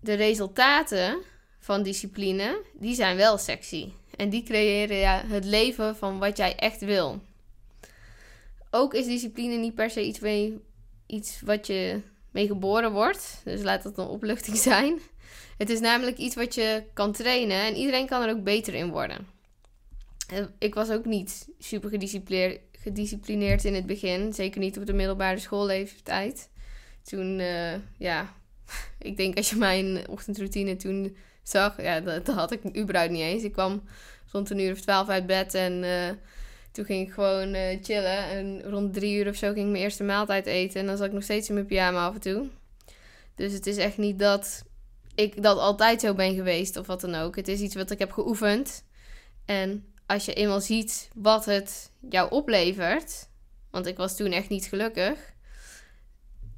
de 0.00 0.14
resultaten 0.14 1.22
van 1.58 1.82
discipline, 1.82 2.62
die 2.72 2.94
zijn 2.94 3.16
wel 3.16 3.38
sexy. 3.38 3.92
En 4.16 4.30
die 4.30 4.42
creëren 4.42 4.96
ja, 4.96 5.22
het 5.26 5.44
leven 5.44 5.96
van 5.96 6.18
wat 6.18 6.36
jij 6.36 6.56
echt 6.56 6.80
wil. 6.80 7.20
Ook 8.70 8.94
is 8.94 9.06
discipline 9.06 9.56
niet 9.56 9.74
per 9.74 9.90
se 9.90 10.04
iets, 10.04 10.18
mee, 10.18 10.60
iets 11.06 11.40
wat 11.40 11.66
je 11.66 12.00
mee 12.32 12.46
geboren 12.46 12.92
wordt. 12.92 13.40
Dus 13.44 13.62
laat 13.62 13.82
dat 13.82 13.98
een 13.98 14.06
opluchting 14.06 14.56
zijn. 14.70 15.00
Het 15.58 15.70
is 15.70 15.80
namelijk 15.80 16.16
iets 16.16 16.34
wat 16.34 16.54
je 16.54 16.82
kan 16.92 17.12
trainen 17.12 17.60
en 17.60 17.76
iedereen 17.76 18.06
kan 18.06 18.22
er 18.22 18.30
ook 18.30 18.44
beter 18.44 18.74
in 18.74 18.90
worden. 18.90 19.26
Ik 20.58 20.74
was 20.74 20.90
ook 20.90 21.04
niet 21.04 21.48
super 21.58 21.90
gedisciplineerd, 22.72 23.64
in 23.64 23.74
het 23.74 23.86
begin. 23.86 24.32
Zeker 24.32 24.60
niet 24.60 24.78
op 24.78 24.86
de 24.86 24.92
middelbare 24.92 25.38
schoolleeftijd. 25.38 26.50
Toen, 27.02 27.38
uh, 27.38 27.72
ja, 27.98 28.34
ik 28.98 29.16
denk 29.16 29.36
als 29.36 29.50
je 29.50 29.56
mijn 29.56 30.08
ochtendroutine 30.08 30.76
toen 30.76 31.16
zag, 31.42 31.82
ja, 31.82 32.00
dat, 32.00 32.26
had 32.26 32.52
ik 32.52 32.76
überhaupt 32.76 33.12
niet 33.12 33.20
eens. 33.20 33.42
Ik 33.42 33.52
kwam 33.52 33.82
rond 34.32 34.50
een 34.50 34.58
uur 34.58 34.72
of 34.72 34.80
twaalf 34.80 35.08
uit 35.08 35.26
bed 35.26 35.54
en 35.54 35.82
uh, 35.82 36.10
toen 36.72 36.84
ging 36.84 37.06
ik 37.08 37.12
gewoon 37.12 37.54
uh, 37.54 37.78
chillen. 37.82 38.18
En 38.28 38.62
rond 38.62 38.94
drie 38.94 39.16
uur 39.16 39.28
of 39.28 39.36
zo 39.36 39.52
ging 39.52 39.66
ik 39.66 39.70
mijn 39.70 39.82
eerste 39.82 40.04
maaltijd 40.04 40.46
eten. 40.46 40.80
En 40.80 40.86
dan 40.86 40.96
zat 40.96 41.06
ik 41.06 41.12
nog 41.12 41.22
steeds 41.22 41.48
in 41.48 41.54
mijn 41.54 41.66
pyjama 41.66 42.06
af 42.06 42.14
en 42.14 42.20
toe. 42.20 42.46
Dus 43.34 43.52
het 43.52 43.66
is 43.66 43.76
echt 43.76 43.98
niet 43.98 44.18
dat 44.18 44.64
ik 45.14 45.42
dat 45.42 45.58
altijd 45.58 46.00
zo 46.00 46.14
ben 46.14 46.34
geweest 46.34 46.76
of 46.76 46.86
wat 46.86 47.00
dan 47.00 47.14
ook. 47.14 47.36
Het 47.36 47.48
is 47.48 47.60
iets 47.60 47.74
wat 47.74 47.90
ik 47.90 47.98
heb 47.98 48.12
geoefend. 48.12 48.84
En 49.44 49.86
als 50.06 50.24
je 50.24 50.34
eenmaal 50.34 50.60
ziet 50.60 51.08
wat 51.14 51.44
het 51.44 51.90
jou 52.10 52.30
oplevert. 52.30 53.28
Want 53.70 53.86
ik 53.86 53.96
was 53.96 54.16
toen 54.16 54.32
echt 54.32 54.48
niet 54.48 54.64
gelukkig. 54.64 55.18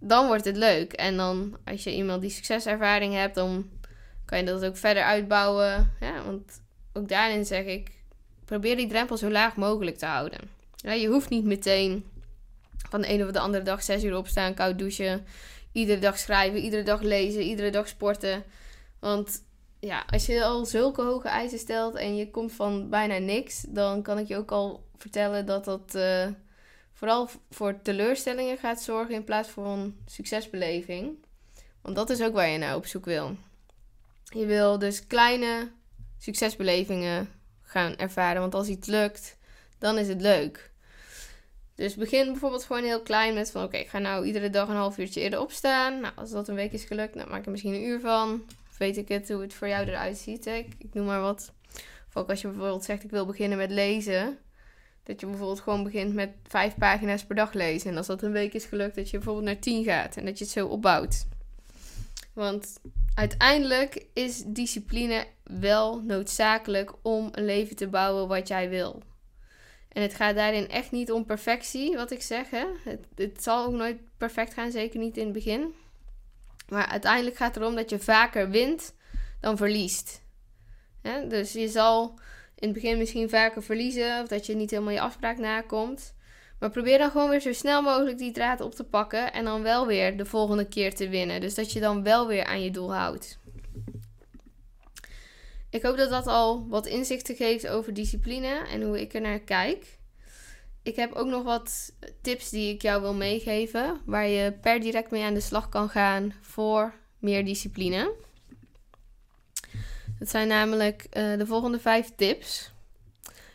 Dan 0.00 0.26
wordt 0.26 0.44
het 0.44 0.56
leuk. 0.56 0.92
En 0.92 1.16
dan 1.16 1.59
als 1.64 1.85
je 1.85 1.90
eenmaal 1.90 2.21
die 2.21 2.30
succeservaring 2.30 3.14
hebt, 3.14 3.35
dan 3.35 3.71
kan 4.25 4.38
je 4.38 4.44
dat 4.44 4.64
ook 4.64 4.76
verder 4.76 5.02
uitbouwen. 5.02 5.92
Ja, 6.00 6.25
want 6.25 6.62
ook 6.92 7.09
daarin 7.09 7.44
zeg 7.44 7.64
ik, 7.64 7.90
probeer 8.44 8.76
die 8.76 8.88
drempel 8.88 9.16
zo 9.16 9.30
laag 9.30 9.56
mogelijk 9.56 9.96
te 9.96 10.06
houden. 10.06 10.40
Ja, 10.76 10.92
je 10.92 11.08
hoeft 11.08 11.28
niet 11.28 11.44
meteen 11.44 12.04
van 12.88 13.00
de 13.00 13.06
ene 13.06 13.24
of 13.24 13.30
de 13.30 13.38
andere 13.38 13.64
dag 13.64 13.82
zes 13.82 14.04
uur 14.04 14.16
opstaan, 14.16 14.54
koud 14.54 14.78
douchen, 14.78 15.26
iedere 15.72 16.00
dag 16.00 16.18
schrijven, 16.18 16.60
iedere 16.60 16.82
dag 16.82 17.00
lezen, 17.00 17.42
iedere 17.42 17.70
dag 17.70 17.88
sporten. 17.88 18.44
Want 19.00 19.42
ja, 19.80 20.04
als 20.10 20.26
je 20.26 20.44
al 20.44 20.64
zulke 20.64 21.02
hoge 21.02 21.28
eisen 21.28 21.58
stelt 21.58 21.94
en 21.94 22.16
je 22.16 22.30
komt 22.30 22.52
van 22.52 22.88
bijna 22.88 23.18
niks, 23.18 23.64
dan 23.68 24.02
kan 24.02 24.18
ik 24.18 24.28
je 24.28 24.36
ook 24.36 24.50
al 24.50 24.84
vertellen 24.96 25.46
dat 25.46 25.64
dat 25.64 25.94
uh, 25.94 26.26
vooral 26.92 27.28
voor 27.50 27.82
teleurstellingen 27.82 28.58
gaat 28.58 28.82
zorgen 28.82 29.14
in 29.14 29.24
plaats 29.24 29.48
van 29.48 29.94
succesbeleving. 30.06 31.16
Want 31.82 31.96
dat 31.96 32.10
is 32.10 32.22
ook 32.22 32.32
waar 32.32 32.48
je 32.48 32.58
naar 32.58 32.76
op 32.76 32.86
zoek 32.86 33.04
wil. 33.04 33.36
Je 34.24 34.46
wil 34.46 34.78
dus 34.78 35.06
kleine 35.06 35.70
succesbelevingen 36.18 37.28
gaan 37.75 37.97
ervaren. 37.97 38.40
Want 38.40 38.54
als 38.54 38.69
iets 38.69 38.88
lukt, 38.88 39.37
dan 39.78 39.99
is 39.99 40.09
het 40.09 40.21
leuk. 40.21 40.71
Dus 41.75 41.95
begin 41.95 42.26
bijvoorbeeld 42.26 42.64
gewoon 42.64 42.83
heel 42.83 43.02
klein 43.02 43.35
met 43.35 43.50
van 43.50 43.62
oké, 43.64 43.76
ik 43.76 43.88
ga 43.88 43.99
nou 43.99 44.26
iedere 44.26 44.50
dag 44.50 44.69
een 44.69 44.76
half 44.76 44.99
uurtje 44.99 45.21
eerder 45.21 45.40
opstaan. 45.40 46.00
Nou, 46.00 46.14
als 46.16 46.31
dat 46.31 46.49
een 46.49 46.54
week 46.54 46.73
is 46.73 46.85
gelukt, 46.85 47.14
dan 47.14 47.28
maak 47.28 47.38
ik 47.38 47.45
er 47.45 47.50
misschien 47.50 47.75
een 47.75 47.85
uur 47.85 48.00
van. 48.00 48.43
Weet 48.78 48.97
ik 48.97 49.09
het, 49.09 49.28
hoe 49.28 49.40
het 49.40 49.54
voor 49.54 49.69
jou 49.69 49.87
eruit 49.87 50.16
ziet. 50.19 50.47
Ik 50.47 50.95
noem 50.95 51.07
maar 51.07 51.21
wat. 51.21 51.52
Of 52.09 52.16
ook 52.16 52.31
als 52.31 52.40
je 52.40 52.49
bijvoorbeeld 52.49 52.85
zegt 52.85 53.04
ik 53.04 53.11
wil 53.11 53.26
beginnen 53.26 53.59
met 53.59 53.71
lezen. 53.71 54.38
Dat 55.02 55.21
je 55.21 55.26
bijvoorbeeld 55.26 55.61
gewoon 55.61 55.85
begint 55.85 56.14
met 56.14 56.31
vijf 56.49 56.75
pagina's 56.76 57.25
per 57.25 57.37
dag 57.37 57.52
lezen. 57.52 57.90
En 57.90 57.97
als 57.97 58.07
dat 58.07 58.23
een 58.23 58.33
week 58.33 58.54
is 58.54 58.64
gelukt, 58.64 58.95
dat 58.95 59.11
je 59.11 59.16
bijvoorbeeld 59.16 59.47
naar 59.47 59.59
tien 59.59 59.85
gaat. 59.85 60.16
En 60.16 60.25
dat 60.25 60.38
je 60.38 60.45
het 60.45 60.52
zo 60.52 60.66
opbouwt. 60.66 61.26
Want 62.33 62.81
uiteindelijk 63.14 64.06
is 64.12 64.42
discipline 64.47 65.26
wel 65.42 66.02
noodzakelijk 66.02 66.92
om 67.02 67.28
een 67.33 67.44
leven 67.44 67.76
te 67.76 67.88
bouwen 67.88 68.28
wat 68.28 68.49
jij 68.49 68.68
wil. 68.68 69.02
En 69.88 70.02
het 70.02 70.14
gaat 70.14 70.35
daarin 70.35 70.68
echt 70.68 70.90
niet 70.90 71.12
om 71.12 71.25
perfectie, 71.25 71.97
wat 71.97 72.11
ik 72.11 72.23
zeg. 72.23 72.50
Hè? 72.50 72.64
Het, 72.85 73.06
het 73.14 73.42
zal 73.42 73.64
ook 73.66 73.73
nooit 73.73 73.99
perfect 74.16 74.54
gaan, 74.54 74.71
zeker 74.71 75.00
niet 75.00 75.16
in 75.16 75.25
het 75.25 75.33
begin. 75.33 75.75
Maar 76.68 76.87
uiteindelijk 76.87 77.37
gaat 77.37 77.54
het 77.54 77.62
erom 77.62 77.75
dat 77.75 77.90
je 77.90 77.99
vaker 77.99 78.50
wint 78.50 78.94
dan 79.40 79.56
verliest. 79.56 80.23
Dus 81.28 81.52
je 81.52 81.68
zal 81.68 82.18
in 82.54 82.68
het 82.68 82.73
begin 82.73 82.99
misschien 82.99 83.28
vaker 83.28 83.62
verliezen 83.62 84.23
of 84.23 84.28
dat 84.28 84.47
je 84.47 84.54
niet 84.54 84.71
helemaal 84.71 84.92
je 84.92 85.00
afspraak 85.00 85.38
nakomt. 85.38 86.14
Maar 86.64 86.73
probeer 86.73 86.99
dan 86.99 87.11
gewoon 87.11 87.30
weer 87.30 87.40
zo 87.40 87.52
snel 87.52 87.83
mogelijk 87.83 88.18
die 88.18 88.33
draad 88.33 88.61
op 88.61 88.75
te 88.75 88.85
pakken 88.85 89.33
en 89.33 89.44
dan 89.44 89.62
wel 89.62 89.87
weer 89.87 90.16
de 90.16 90.25
volgende 90.25 90.68
keer 90.68 90.94
te 90.94 91.09
winnen. 91.09 91.40
Dus 91.40 91.54
dat 91.54 91.73
je 91.73 91.80
dan 91.80 92.02
wel 92.02 92.26
weer 92.26 92.44
aan 92.44 92.62
je 92.62 92.71
doel 92.71 92.94
houdt. 92.94 93.38
Ik 95.71 95.83
hoop 95.83 95.97
dat 95.97 96.11
dat 96.11 96.26
al 96.26 96.68
wat 96.68 96.87
inzichten 96.87 97.37
geeft 97.37 97.68
over 97.68 97.94
discipline 97.94 98.66
en 98.66 98.83
hoe 98.83 99.00
ik 99.00 99.14
er 99.14 99.21
naar 99.21 99.38
kijk. 99.38 99.99
Ik 100.83 100.97
heb 100.97 101.12
ook 101.12 101.26
nog 101.26 101.42
wat 101.42 101.92
tips 102.21 102.50
die 102.50 102.75
ik 102.75 102.83
jou 102.83 103.00
wil 103.00 103.14
meegeven, 103.14 104.00
waar 104.06 104.28
je 104.28 104.52
per 104.52 104.80
direct 104.80 105.11
mee 105.11 105.23
aan 105.23 105.35
de 105.35 105.40
slag 105.40 105.68
kan 105.68 105.88
gaan 105.88 106.35
voor 106.40 106.94
meer 107.18 107.44
discipline. 107.44 108.12
Dat 110.18 110.28
zijn 110.28 110.49
namelijk 110.49 111.06
uh, 111.12 111.38
de 111.38 111.47
volgende 111.47 111.78
vijf 111.78 112.11
tips. 112.16 112.71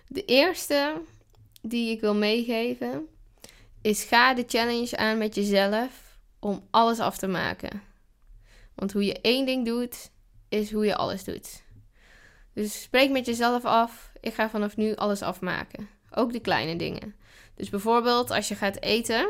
De 0.08 0.26
eerste 0.26 1.02
die 1.62 1.92
ik 1.92 2.02
wil 2.02 2.16
meegeven 2.16 3.08
is 3.82 4.04
ga 4.04 4.34
de 4.34 4.44
challenge 4.48 4.98
aan 4.98 5.18
met 5.18 5.36
jezelf 5.36 6.18
om 6.40 6.68
alles 6.70 7.00
af 7.00 7.18
te 7.18 7.28
maken. 7.28 7.82
Want 8.76 8.92
hoe 8.92 9.06
je 9.06 9.22
één 9.22 9.46
ding 9.46 9.66
doet, 9.66 10.12
is 10.50 10.72
hoe 10.72 10.86
je 10.86 10.96
alles 10.96 11.24
doet. 11.24 11.64
Dus 12.54 12.82
spreek 12.82 13.10
met 13.12 13.26
jezelf 13.26 13.66
af: 13.66 14.12
ik 14.22 14.34
ga 14.34 14.50
vanaf 14.50 14.78
nu 14.78 14.96
alles 14.96 15.22
afmaken. 15.22 15.90
Ook 16.12 16.32
de 16.32 16.40
kleine 16.40 16.76
dingen. 16.76 17.16
Dus 17.56 17.70
bijvoorbeeld 17.70 18.32
als 18.32 18.48
je 18.48 18.56
gaat 18.56 18.82
eten, 18.82 19.30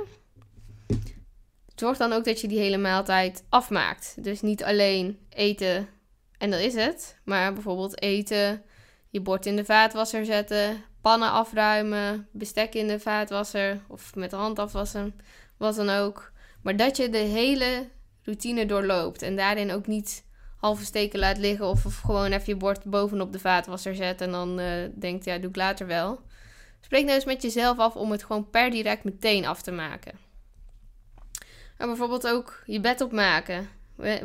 zorg 1.75 1.97
dan 1.97 2.13
ook 2.13 2.25
dat 2.25 2.41
je 2.41 2.47
die 2.47 2.59
hele 2.59 2.77
maaltijd 2.77 3.43
afmaakt. 3.49 4.23
Dus 4.23 4.41
niet 4.41 4.63
alleen 4.63 5.19
eten 5.29 5.89
en 6.37 6.51
dat 6.51 6.59
is 6.59 6.73
het, 6.73 7.19
maar 7.23 7.53
bijvoorbeeld 7.53 8.01
eten, 8.01 8.63
je 9.09 9.21
bord 9.21 9.45
in 9.45 9.55
de 9.55 9.65
vaatwasser 9.65 10.25
zetten, 10.25 10.83
pannen 11.01 11.31
afruimen, 11.31 12.27
bestek 12.31 12.73
in 12.73 12.87
de 12.87 12.99
vaatwasser 12.99 13.81
of 13.87 14.15
met 14.15 14.29
de 14.29 14.35
hand 14.35 14.59
afwassen, 14.59 15.19
wat 15.57 15.75
dan 15.75 15.89
ook. 15.89 16.31
Maar 16.61 16.75
dat 16.75 16.97
je 16.97 17.09
de 17.09 17.17
hele 17.17 17.89
routine 18.23 18.65
doorloopt 18.65 19.21
en 19.21 19.35
daarin 19.35 19.71
ook 19.71 19.87
niet 19.87 20.23
halve 20.57 20.85
steken 20.85 21.19
laat 21.19 21.37
liggen 21.37 21.67
of, 21.67 21.85
of 21.85 21.99
gewoon 21.99 22.31
even 22.31 22.43
je 22.45 22.55
bord 22.55 22.83
bovenop 22.83 23.31
de 23.31 23.39
vaatwasser 23.39 23.95
zet 23.95 24.21
en 24.21 24.31
dan 24.31 24.59
uh, 24.59 24.71
denkt, 24.95 25.25
ja, 25.25 25.37
doe 25.37 25.49
ik 25.49 25.55
later 25.55 25.87
wel. 25.87 26.21
Spreek 26.81 27.03
nou 27.03 27.15
eens 27.15 27.25
met 27.25 27.41
jezelf 27.41 27.77
af 27.77 27.95
om 27.95 28.11
het 28.11 28.23
gewoon 28.23 28.49
per 28.49 28.69
direct 28.69 29.03
meteen 29.03 29.45
af 29.45 29.61
te 29.61 29.71
maken. 29.71 30.13
En 31.77 31.87
bijvoorbeeld 31.87 32.27
ook 32.27 32.63
je 32.65 32.79
bed 32.79 33.01
opmaken. 33.01 33.69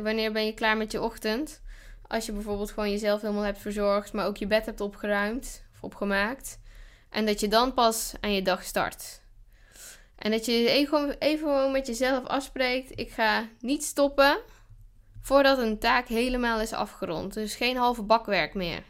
Wanneer 0.01 0.31
ben 0.31 0.45
je 0.45 0.53
klaar 0.53 0.77
met 0.77 0.91
je 0.91 1.01
ochtend? 1.01 1.61
Als 2.07 2.25
je 2.25 2.31
bijvoorbeeld 2.31 2.71
gewoon 2.71 2.91
jezelf 2.91 3.21
helemaal 3.21 3.43
hebt 3.43 3.59
verzorgd, 3.59 4.13
maar 4.13 4.25
ook 4.25 4.37
je 4.37 4.47
bed 4.47 4.65
hebt 4.65 4.81
opgeruimd 4.81 5.63
of 5.73 5.83
opgemaakt. 5.83 6.59
En 7.15 7.25
dat 7.25 7.39
je 7.39 7.47
dan 7.47 7.73
pas 7.73 8.13
aan 8.19 8.33
je 8.33 8.41
dag 8.41 8.63
start. 8.63 9.21
En 10.15 10.31
dat 10.31 10.45
je 10.45 10.69
even, 10.69 11.19
even 11.19 11.71
met 11.71 11.87
jezelf 11.87 12.25
afspreekt: 12.25 12.99
ik 12.99 13.11
ga 13.11 13.47
niet 13.59 13.83
stoppen 13.83 14.37
voordat 15.21 15.57
een 15.57 15.79
taak 15.79 16.07
helemaal 16.07 16.59
is 16.59 16.73
afgerond. 16.73 17.33
Dus 17.33 17.55
geen 17.55 17.77
halve 17.77 18.01
bakwerk 18.01 18.53
meer. 18.53 18.83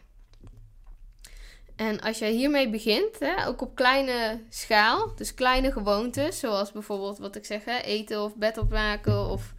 En 1.76 2.02
als 2.02 2.18
je 2.18 2.26
hiermee 2.26 2.70
begint, 2.70 3.20
hè, 3.20 3.48
ook 3.48 3.62
op 3.62 3.76
kleine 3.76 4.42
schaal, 4.50 5.16
dus 5.16 5.34
kleine 5.34 5.72
gewoontes, 5.72 6.40
zoals 6.40 6.72
bijvoorbeeld 6.72 7.18
wat 7.18 7.36
ik 7.36 7.46
zeg, 7.46 7.66
eten 7.66 8.24
of 8.24 8.36
bed 8.36 8.58
opmaken, 8.58 9.30
of 9.30 9.54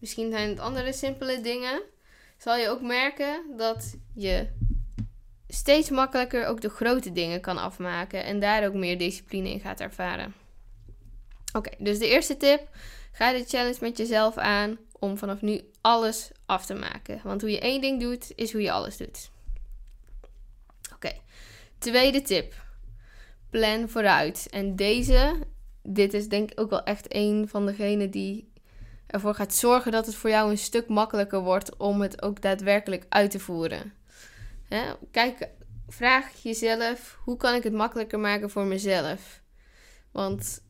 misschien 0.00 0.30
zijn 0.30 0.48
het 0.48 0.60
andere 0.60 0.92
simpele 0.92 1.40
dingen, 1.40 1.82
zal 2.38 2.56
je 2.56 2.68
ook 2.68 2.80
merken 2.80 3.56
dat 3.56 3.96
je 4.14 4.48
steeds 5.48 5.90
makkelijker 5.90 6.46
ook 6.46 6.60
de 6.60 6.68
grote 6.68 7.12
dingen 7.12 7.40
kan 7.40 7.58
afmaken 7.58 8.24
en 8.24 8.40
daar 8.40 8.66
ook 8.66 8.74
meer 8.74 8.98
discipline 8.98 9.50
in 9.50 9.60
gaat 9.60 9.80
ervaren. 9.80 10.34
Oké, 11.52 11.70
dus 11.78 11.98
de 11.98 12.08
eerste 12.08 12.36
tip: 12.36 12.68
ga 13.12 13.32
de 13.32 13.44
challenge 13.44 13.78
met 13.80 13.96
jezelf 13.96 14.36
aan 14.36 14.78
om 14.98 15.18
vanaf 15.18 15.40
nu 15.40 15.60
alles 15.80 16.30
af 16.46 16.66
te 16.66 16.74
maken. 16.74 17.20
Want 17.24 17.40
hoe 17.40 17.50
je 17.50 17.60
één 17.60 17.80
ding 17.80 18.00
doet, 18.00 18.32
is 18.34 18.52
hoe 18.52 18.62
je 18.62 18.72
alles 18.72 18.96
doet. 18.96 19.30
Oké, 20.94 21.12
tweede 21.78 22.22
tip: 22.22 22.54
plan 23.50 23.88
vooruit. 23.88 24.46
En 24.50 24.76
deze, 24.76 25.38
dit 25.82 26.14
is 26.14 26.28
denk 26.28 26.50
ik 26.50 26.60
ook 26.60 26.70
wel 26.70 26.82
echt 26.82 27.06
een 27.08 27.48
van 27.48 27.66
degenen 27.66 28.10
die 28.10 28.52
ervoor 29.06 29.34
gaat 29.34 29.54
zorgen 29.54 29.92
dat 29.92 30.06
het 30.06 30.14
voor 30.14 30.30
jou 30.30 30.50
een 30.50 30.58
stuk 30.58 30.88
makkelijker 30.88 31.40
wordt 31.40 31.76
om 31.76 32.00
het 32.00 32.22
ook 32.22 32.40
daadwerkelijk 32.40 33.04
uit 33.08 33.30
te 33.30 33.38
voeren. 33.38 33.92
Hè? 34.68 34.92
Kijk, 35.10 35.48
vraag 35.88 36.42
jezelf: 36.42 37.18
hoe 37.24 37.36
kan 37.36 37.54
ik 37.54 37.62
het 37.62 37.72
makkelijker 37.72 38.18
maken 38.18 38.50
voor 38.50 38.64
mezelf? 38.64 39.42
Want 40.12 40.62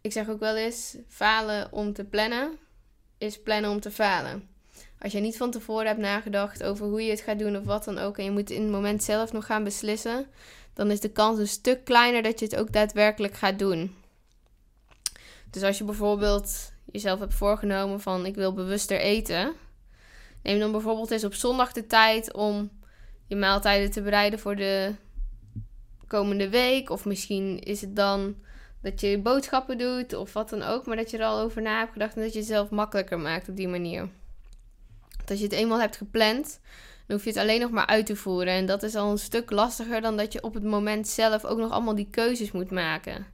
ik 0.00 0.12
zeg 0.12 0.28
ook 0.28 0.40
wel 0.40 0.56
eens: 0.56 0.96
falen 1.08 1.72
om 1.72 1.92
te 1.92 2.04
plannen 2.04 2.58
is 3.22 3.42
plannen 3.42 3.70
om 3.70 3.80
te 3.80 3.90
falen. 3.90 4.48
Als 4.98 5.12
je 5.12 5.20
niet 5.20 5.36
van 5.36 5.50
tevoren 5.50 5.86
hebt 5.86 6.00
nagedacht 6.00 6.62
over 6.62 6.86
hoe 6.86 7.02
je 7.02 7.10
het 7.10 7.20
gaat 7.20 7.38
doen 7.38 7.56
of 7.56 7.64
wat 7.64 7.84
dan 7.84 7.98
ook, 7.98 8.18
en 8.18 8.24
je 8.24 8.30
moet 8.30 8.50
in 8.50 8.62
het 8.62 8.70
moment 8.70 9.02
zelf 9.02 9.32
nog 9.32 9.46
gaan 9.46 9.64
beslissen, 9.64 10.26
dan 10.74 10.90
is 10.90 11.00
de 11.00 11.10
kans 11.10 11.38
een 11.38 11.48
stuk 11.48 11.84
kleiner 11.84 12.22
dat 12.22 12.38
je 12.38 12.44
het 12.44 12.56
ook 12.56 12.72
daadwerkelijk 12.72 13.34
gaat 13.34 13.58
doen. 13.58 13.94
Dus 15.50 15.62
als 15.62 15.78
je 15.78 15.84
bijvoorbeeld 15.84 16.72
jezelf 16.92 17.18
hebt 17.18 17.34
voorgenomen 17.34 18.00
van 18.00 18.26
ik 18.26 18.34
wil 18.34 18.52
bewuster 18.52 19.00
eten, 19.00 19.52
neem 20.42 20.58
dan 20.58 20.72
bijvoorbeeld 20.72 21.10
eens 21.10 21.24
op 21.24 21.34
zondag 21.34 21.72
de 21.72 21.86
tijd 21.86 22.32
om 22.32 22.70
je 23.32 23.38
maaltijden 23.38 23.90
te 23.90 24.02
bereiden 24.02 24.38
voor 24.38 24.56
de 24.56 24.94
komende 26.06 26.48
week. 26.48 26.90
Of 26.90 27.04
misschien 27.04 27.58
is 27.58 27.80
het 27.80 27.96
dan 27.96 28.36
dat 28.82 29.00
je 29.00 29.18
boodschappen 29.18 29.78
doet 29.78 30.14
of 30.14 30.32
wat 30.32 30.48
dan 30.48 30.62
ook. 30.62 30.86
Maar 30.86 30.96
dat 30.96 31.10
je 31.10 31.18
er 31.18 31.24
al 31.24 31.40
over 31.40 31.62
na 31.62 31.78
hebt 31.78 31.92
gedacht 31.92 32.14
en 32.16 32.22
dat 32.22 32.32
je 32.32 32.38
het 32.38 32.48
zelf 32.48 32.70
makkelijker 32.70 33.18
maakt 33.18 33.48
op 33.48 33.56
die 33.56 33.68
manier. 33.68 34.00
Want 35.16 35.30
als 35.30 35.38
je 35.38 35.44
het 35.44 35.54
eenmaal 35.54 35.80
hebt 35.80 35.96
gepland, 35.96 36.60
dan 37.06 37.16
hoef 37.16 37.24
je 37.24 37.30
het 37.30 37.38
alleen 37.38 37.60
nog 37.60 37.70
maar 37.70 37.86
uit 37.86 38.06
te 38.06 38.16
voeren. 38.16 38.52
En 38.52 38.66
dat 38.66 38.82
is 38.82 38.94
al 38.94 39.10
een 39.10 39.18
stuk 39.18 39.50
lastiger 39.50 40.00
dan 40.00 40.16
dat 40.16 40.32
je 40.32 40.42
op 40.42 40.54
het 40.54 40.64
moment 40.64 41.08
zelf 41.08 41.44
ook 41.44 41.58
nog 41.58 41.70
allemaal 41.70 41.94
die 41.94 42.10
keuzes 42.10 42.52
moet 42.52 42.70
maken. 42.70 43.26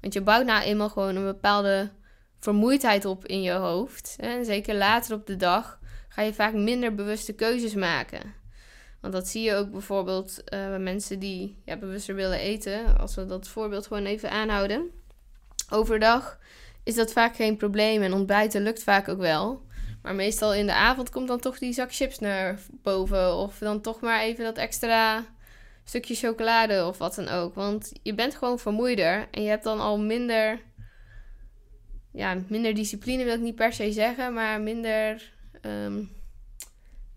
Want 0.00 0.14
je 0.14 0.22
bouwt 0.22 0.46
nou 0.46 0.62
eenmaal 0.62 0.88
gewoon 0.88 1.16
een 1.16 1.24
bepaalde 1.24 1.90
vermoeidheid 2.38 3.04
op 3.04 3.26
in 3.26 3.42
je 3.42 3.52
hoofd. 3.52 4.16
En 4.20 4.44
zeker 4.44 4.74
later 4.74 5.14
op 5.14 5.26
de 5.26 5.36
dag 5.36 5.78
ga 6.08 6.22
je 6.22 6.34
vaak 6.34 6.52
minder 6.54 6.94
bewuste 6.94 7.32
keuzes 7.32 7.74
maken. 7.74 8.41
Want 9.02 9.14
dat 9.14 9.28
zie 9.28 9.42
je 9.42 9.54
ook 9.54 9.70
bijvoorbeeld 9.70 10.38
uh, 10.38 10.66
bij 10.68 10.78
mensen 10.78 11.18
die 11.18 11.56
ja, 11.64 11.76
bewuster 11.76 12.14
willen 12.14 12.38
eten. 12.38 12.98
Als 12.98 13.14
we 13.14 13.26
dat 13.26 13.48
voorbeeld 13.48 13.86
gewoon 13.86 14.04
even 14.04 14.30
aanhouden. 14.30 14.90
Overdag 15.70 16.38
is 16.84 16.94
dat 16.94 17.12
vaak 17.12 17.36
geen 17.36 17.56
probleem 17.56 18.02
en 18.02 18.12
ontbijten 18.12 18.62
lukt 18.62 18.82
vaak 18.82 19.08
ook 19.08 19.18
wel. 19.18 19.62
Maar 20.02 20.14
meestal 20.14 20.54
in 20.54 20.66
de 20.66 20.74
avond 20.74 21.10
komt 21.10 21.28
dan 21.28 21.40
toch 21.40 21.58
die 21.58 21.72
zak 21.72 21.94
chips 21.94 22.18
naar 22.18 22.58
boven. 22.70 23.34
Of 23.34 23.58
dan 23.58 23.80
toch 23.80 24.00
maar 24.00 24.20
even 24.20 24.44
dat 24.44 24.56
extra 24.56 25.24
stukje 25.84 26.14
chocolade 26.14 26.86
of 26.86 26.98
wat 26.98 27.14
dan 27.14 27.28
ook. 27.28 27.54
Want 27.54 27.92
je 28.02 28.14
bent 28.14 28.34
gewoon 28.34 28.58
vermoeider 28.58 29.28
en 29.30 29.42
je 29.42 29.48
hebt 29.48 29.64
dan 29.64 29.80
al 29.80 29.98
minder. 29.98 30.60
Ja, 32.12 32.36
minder 32.48 32.74
discipline 32.74 33.24
wil 33.24 33.34
ik 33.34 33.40
niet 33.40 33.54
per 33.54 33.72
se 33.72 33.92
zeggen, 33.92 34.32
maar 34.32 34.60
minder. 34.60 35.32
Um, 35.62 36.10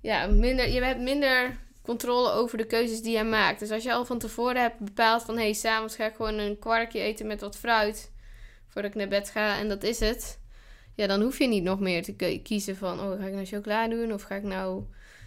ja, 0.01 0.27
minder. 0.27 0.69
Je 0.69 0.83
hebt 0.83 1.01
minder 1.01 1.63
controle 1.85 2.31
over 2.31 2.57
de 2.57 2.65
keuzes 2.65 3.01
die 3.01 3.17
je 3.17 3.23
maakt. 3.23 3.59
Dus 3.59 3.71
als 3.71 3.83
je 3.83 3.93
al 3.93 4.05
van 4.05 4.19
tevoren 4.19 4.61
hebt 4.61 4.79
bepaald 4.79 5.23
van... 5.23 5.35
hé, 5.35 5.41
hey, 5.41 5.53
s'avonds 5.53 5.95
ga 5.95 6.05
ik 6.05 6.15
gewoon 6.15 6.37
een 6.37 6.59
kwarkje 6.59 6.99
eten 6.99 7.27
met 7.27 7.41
wat 7.41 7.57
fruit... 7.57 8.11
voordat 8.67 8.91
ik 8.91 8.97
naar 8.97 9.07
bed 9.07 9.29
ga 9.29 9.57
en 9.57 9.69
dat 9.69 9.83
is 9.83 9.99
het... 9.99 10.39
ja, 10.95 11.07
dan 11.07 11.21
hoef 11.21 11.37
je 11.37 11.47
niet 11.47 11.63
nog 11.63 11.79
meer 11.79 12.03
te 12.03 12.39
kiezen 12.43 12.77
van... 12.77 12.99
oh, 12.99 13.19
ga 13.19 13.25
ik 13.25 13.33
nou 13.33 13.45
chocola 13.45 13.87
doen 13.87 14.13
of 14.13 14.21
ga 14.21 14.35
ik 14.35 14.43
nou 14.43 14.83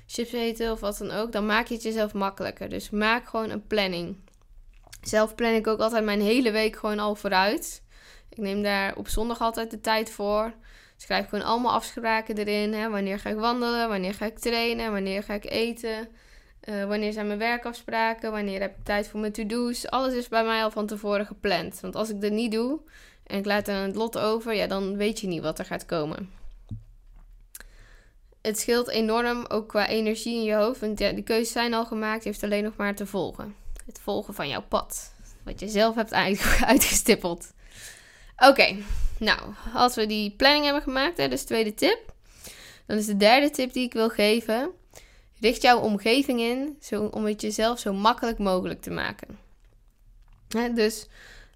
chips 0.06 0.32
eten 0.32 0.72
of 0.72 0.80
wat 0.80 0.98
dan 0.98 1.10
ook. 1.10 1.32
Dan 1.32 1.46
maak 1.46 1.66
je 1.66 1.74
het 1.74 1.82
jezelf 1.82 2.12
makkelijker. 2.12 2.68
Dus 2.68 2.90
maak 2.90 3.28
gewoon 3.28 3.50
een 3.50 3.66
planning. 3.66 4.16
Zelf 5.02 5.34
plan 5.34 5.52
ik 5.52 5.66
ook 5.66 5.80
altijd 5.80 6.04
mijn 6.04 6.20
hele 6.20 6.50
week 6.50 6.76
gewoon 6.76 6.98
al 6.98 7.14
vooruit. 7.14 7.82
Ik 8.28 8.38
neem 8.38 8.62
daar 8.62 8.96
op 8.96 9.08
zondag 9.08 9.40
altijd 9.40 9.70
de 9.70 9.80
tijd 9.80 10.10
voor. 10.10 10.54
Schrijf 10.96 11.28
gewoon 11.28 11.44
allemaal 11.44 11.72
afspraken 11.72 12.36
erin. 12.36 12.72
Hè? 12.72 12.88
Wanneer 12.88 13.18
ga 13.18 13.30
ik 13.30 13.36
wandelen? 13.36 13.88
Wanneer 13.88 14.14
ga 14.14 14.26
ik 14.26 14.38
trainen? 14.38 14.92
Wanneer 14.92 15.22
ga 15.22 15.34
ik 15.34 15.44
eten? 15.44 16.08
Uh, 16.68 16.84
wanneer 16.84 17.12
zijn 17.12 17.26
mijn 17.26 17.38
werkafspraken? 17.38 18.30
Wanneer 18.30 18.60
heb 18.60 18.76
ik 18.78 18.84
tijd 18.84 19.08
voor 19.08 19.20
mijn 19.20 19.32
to-do's? 19.32 19.86
Alles 19.86 20.14
is 20.14 20.28
bij 20.28 20.44
mij 20.44 20.62
al 20.62 20.70
van 20.70 20.86
tevoren 20.86 21.26
gepland. 21.26 21.80
Want 21.80 21.94
als 21.94 22.10
ik 22.10 22.20
dat 22.20 22.32
niet 22.32 22.52
doe 22.52 22.80
en 23.26 23.38
ik 23.38 23.44
laat 23.44 23.66
het 23.66 23.76
aan 23.76 23.82
het 23.82 23.96
lot 23.96 24.18
over, 24.18 24.54
ja, 24.54 24.66
dan 24.66 24.96
weet 24.96 25.20
je 25.20 25.26
niet 25.26 25.42
wat 25.42 25.58
er 25.58 25.64
gaat 25.64 25.86
komen. 25.86 26.30
Het 28.40 28.58
scheelt 28.58 28.88
enorm 28.88 29.44
ook 29.46 29.68
qua 29.68 29.86
energie 29.86 30.36
in 30.36 30.42
je 30.42 30.54
hoofd. 30.54 30.80
Want 30.80 30.98
ja, 30.98 31.12
die 31.12 31.24
keuzes 31.24 31.52
zijn 31.52 31.74
al 31.74 31.84
gemaakt. 31.84 32.22
Je 32.22 32.28
heeft 32.28 32.42
alleen 32.42 32.64
nog 32.64 32.76
maar 32.76 32.94
te 32.94 33.06
volgen. 33.06 33.54
Het 33.86 34.00
volgen 34.00 34.34
van 34.34 34.48
jouw 34.48 34.64
pad. 34.68 35.12
Wat 35.44 35.60
je 35.60 35.68
zelf 35.68 35.94
hebt 35.94 36.12
uitgestippeld. 36.72 37.52
Oké, 38.36 38.76
nou, 39.18 39.40
als 39.74 39.94
we 39.94 40.06
die 40.06 40.30
planning 40.30 40.64
hebben 40.64 40.82
gemaakt, 40.82 41.16
hè, 41.16 41.28
dus 41.28 41.44
tweede 41.44 41.74
tip. 41.74 42.12
Dan 42.86 42.96
is 42.96 43.06
de 43.06 43.16
derde 43.16 43.50
tip 43.50 43.72
die 43.72 43.84
ik 43.84 43.92
wil 43.92 44.08
geven. 44.08 44.70
Richt 45.40 45.62
jouw 45.62 45.80
omgeving 45.80 46.40
in 46.40 46.76
zo, 46.80 47.04
om 47.04 47.24
het 47.24 47.40
jezelf 47.40 47.78
zo 47.78 47.92
makkelijk 47.92 48.38
mogelijk 48.38 48.80
te 48.80 48.90
maken. 48.90 49.38
Dus 50.74 51.06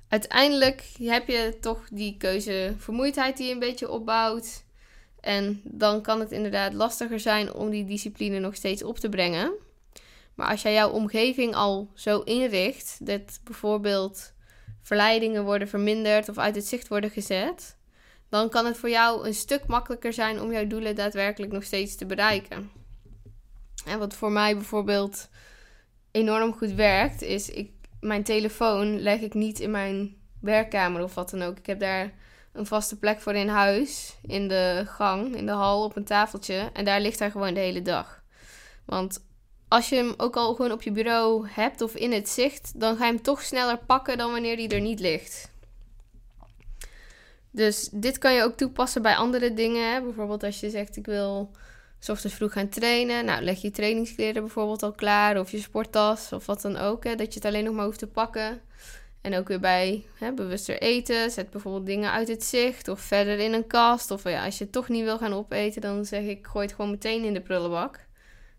uiteindelijk 0.08 0.84
heb 0.98 1.28
je 1.28 1.56
toch 1.60 1.88
die 1.92 2.16
keuzevermoeidheid 2.16 3.36
die 3.36 3.46
je 3.46 3.52
een 3.52 3.58
beetje 3.58 3.90
opbouwt. 3.90 4.64
En 5.20 5.60
dan 5.64 6.02
kan 6.02 6.20
het 6.20 6.30
inderdaad 6.30 6.72
lastiger 6.72 7.20
zijn 7.20 7.54
om 7.54 7.70
die 7.70 7.84
discipline 7.84 8.38
nog 8.38 8.54
steeds 8.54 8.82
op 8.82 8.98
te 8.98 9.08
brengen. 9.08 9.52
Maar 10.34 10.50
als 10.50 10.62
jij 10.62 10.72
jouw 10.72 10.90
omgeving 10.90 11.54
al 11.54 11.90
zo 11.94 12.20
inricht 12.20 13.06
dat 13.06 13.40
bijvoorbeeld 13.44 14.32
verleidingen 14.82 15.44
worden 15.44 15.68
verminderd 15.68 16.28
of 16.28 16.38
uit 16.38 16.54
het 16.54 16.66
zicht 16.66 16.88
worden 16.88 17.10
gezet, 17.10 17.76
dan 18.28 18.48
kan 18.48 18.66
het 18.66 18.76
voor 18.76 18.90
jou 18.90 19.26
een 19.26 19.34
stuk 19.34 19.66
makkelijker 19.66 20.12
zijn 20.12 20.40
om 20.40 20.52
jouw 20.52 20.66
doelen 20.66 20.94
daadwerkelijk 20.94 21.52
nog 21.52 21.64
steeds 21.64 21.96
te 21.96 22.06
bereiken. 22.06 22.81
En 23.86 23.98
wat 23.98 24.14
voor 24.14 24.32
mij 24.32 24.54
bijvoorbeeld 24.54 25.28
enorm 26.10 26.52
goed 26.52 26.72
werkt, 26.72 27.22
is 27.22 27.50
ik, 27.50 27.70
mijn 28.00 28.22
telefoon 28.22 29.00
leg 29.00 29.20
ik 29.20 29.34
niet 29.34 29.60
in 29.60 29.70
mijn 29.70 30.16
werkkamer 30.40 31.02
of 31.02 31.14
wat 31.14 31.30
dan 31.30 31.42
ook. 31.42 31.58
Ik 31.58 31.66
heb 31.66 31.80
daar 31.80 32.12
een 32.52 32.66
vaste 32.66 32.98
plek 32.98 33.20
voor 33.20 33.34
in 33.34 33.48
huis, 33.48 34.16
in 34.22 34.48
de 34.48 34.84
gang, 34.86 35.36
in 35.36 35.46
de 35.46 35.52
hal, 35.52 35.84
op 35.84 35.96
een 35.96 36.04
tafeltje. 36.04 36.70
En 36.72 36.84
daar 36.84 37.00
ligt 37.00 37.18
hij 37.18 37.30
gewoon 37.30 37.54
de 37.54 37.60
hele 37.60 37.82
dag. 37.82 38.22
Want 38.84 39.24
als 39.68 39.88
je 39.88 39.96
hem 39.96 40.14
ook 40.16 40.36
al 40.36 40.54
gewoon 40.54 40.72
op 40.72 40.82
je 40.82 40.92
bureau 40.92 41.48
hebt 41.48 41.80
of 41.80 41.94
in 41.94 42.12
het 42.12 42.28
zicht, 42.28 42.80
dan 42.80 42.96
ga 42.96 43.06
je 43.06 43.12
hem 43.12 43.22
toch 43.22 43.42
sneller 43.42 43.78
pakken 43.78 44.18
dan 44.18 44.30
wanneer 44.30 44.56
hij 44.56 44.68
er 44.68 44.80
niet 44.80 45.00
ligt. 45.00 45.50
Dus 47.50 47.88
dit 47.92 48.18
kan 48.18 48.34
je 48.34 48.42
ook 48.42 48.56
toepassen 48.56 49.02
bij 49.02 49.16
andere 49.16 49.54
dingen. 49.54 50.02
Bijvoorbeeld 50.02 50.42
als 50.42 50.60
je 50.60 50.70
zegt 50.70 50.96
ik 50.96 51.06
wil 51.06 51.50
s 52.04 52.08
ochtends 52.08 52.36
vroeg 52.36 52.52
gaan 52.52 52.68
trainen. 52.68 53.24
Nou, 53.24 53.42
leg 53.42 53.60
je 53.60 53.70
trainingskleren 53.70 54.42
bijvoorbeeld 54.42 54.82
al 54.82 54.92
klaar. 54.92 55.38
Of 55.38 55.50
je 55.50 55.60
sporttas 55.60 56.32
of 56.32 56.46
wat 56.46 56.62
dan 56.62 56.76
ook. 56.76 57.04
Hè? 57.04 57.14
Dat 57.14 57.26
je 57.26 57.34
het 57.34 57.44
alleen 57.44 57.64
nog 57.64 57.74
maar 57.74 57.84
hoeft 57.84 57.98
te 57.98 58.06
pakken. 58.06 58.60
En 59.20 59.36
ook 59.36 59.48
weer 59.48 59.60
bij 59.60 60.04
hè, 60.18 60.32
bewuster 60.32 60.80
eten. 60.80 61.30
Zet 61.30 61.50
bijvoorbeeld 61.50 61.86
dingen 61.86 62.10
uit 62.10 62.28
het 62.28 62.44
zicht 62.44 62.88
of 62.88 63.00
verder 63.00 63.38
in 63.38 63.52
een 63.52 63.66
kast. 63.66 64.10
Of 64.10 64.24
ja, 64.24 64.44
als 64.44 64.58
je 64.58 64.64
het 64.64 64.72
toch 64.72 64.88
niet 64.88 65.04
wil 65.04 65.18
gaan 65.18 65.32
opeten, 65.32 65.80
dan 65.80 66.04
zeg 66.04 66.22
ik 66.22 66.46
gooi 66.46 66.66
het 66.66 66.74
gewoon 66.74 66.90
meteen 66.90 67.24
in 67.24 67.34
de 67.34 67.40
prullenbak. 67.40 68.06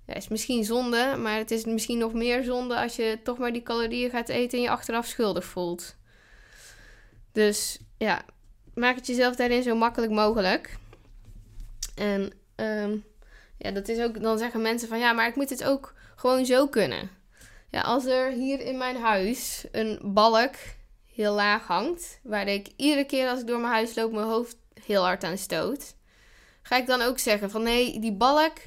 Ja, 0.07 0.13
is 0.13 0.27
misschien 0.27 0.63
zonde, 0.63 1.15
maar 1.17 1.37
het 1.37 1.51
is 1.51 1.65
misschien 1.65 1.97
nog 1.97 2.13
meer 2.13 2.43
zonde 2.43 2.75
als 2.75 2.95
je 2.95 3.19
toch 3.23 3.37
maar 3.37 3.53
die 3.53 3.63
calorieën 3.63 4.09
gaat 4.09 4.29
eten 4.29 4.57
en 4.57 4.63
je 4.63 4.69
achteraf 4.69 5.05
schuldig 5.05 5.45
voelt. 5.45 5.95
Dus 7.31 7.79
ja, 7.97 8.25
maak 8.73 8.95
het 8.95 9.07
jezelf 9.07 9.35
daarin 9.35 9.63
zo 9.63 9.75
makkelijk 9.75 10.11
mogelijk. 10.11 10.77
En 11.95 12.33
ehm, 12.55 12.97
ja, 13.63 13.71
dat 13.71 13.87
is 13.87 13.99
ook, 13.99 14.21
dan 14.21 14.37
zeggen 14.37 14.61
mensen 14.61 14.87
van 14.87 14.99
ja, 14.99 15.13
maar 15.13 15.27
ik 15.27 15.35
moet 15.35 15.49
het 15.49 15.63
ook 15.63 15.93
gewoon 16.15 16.45
zo 16.45 16.67
kunnen. 16.67 17.09
Ja, 17.69 17.81
als 17.81 18.05
er 18.05 18.31
hier 18.31 18.59
in 18.59 18.77
mijn 18.77 18.95
huis 18.95 19.65
een 19.71 19.99
balk 20.03 20.55
heel 21.13 21.33
laag 21.33 21.67
hangt, 21.67 22.19
waar 22.23 22.47
ik 22.47 22.67
iedere 22.75 23.05
keer 23.05 23.29
als 23.29 23.39
ik 23.39 23.47
door 23.47 23.59
mijn 23.59 23.73
huis 23.73 23.95
loop 23.95 24.11
mijn 24.11 24.27
hoofd 24.27 24.57
heel 24.85 25.03
hard 25.03 25.23
aan 25.23 25.37
stoot, 25.37 25.95
ga 26.61 26.77
ik 26.77 26.87
dan 26.87 27.01
ook 27.01 27.19
zeggen 27.19 27.49
van 27.49 27.63
nee, 27.63 27.99
die 27.99 28.13
balk, 28.13 28.57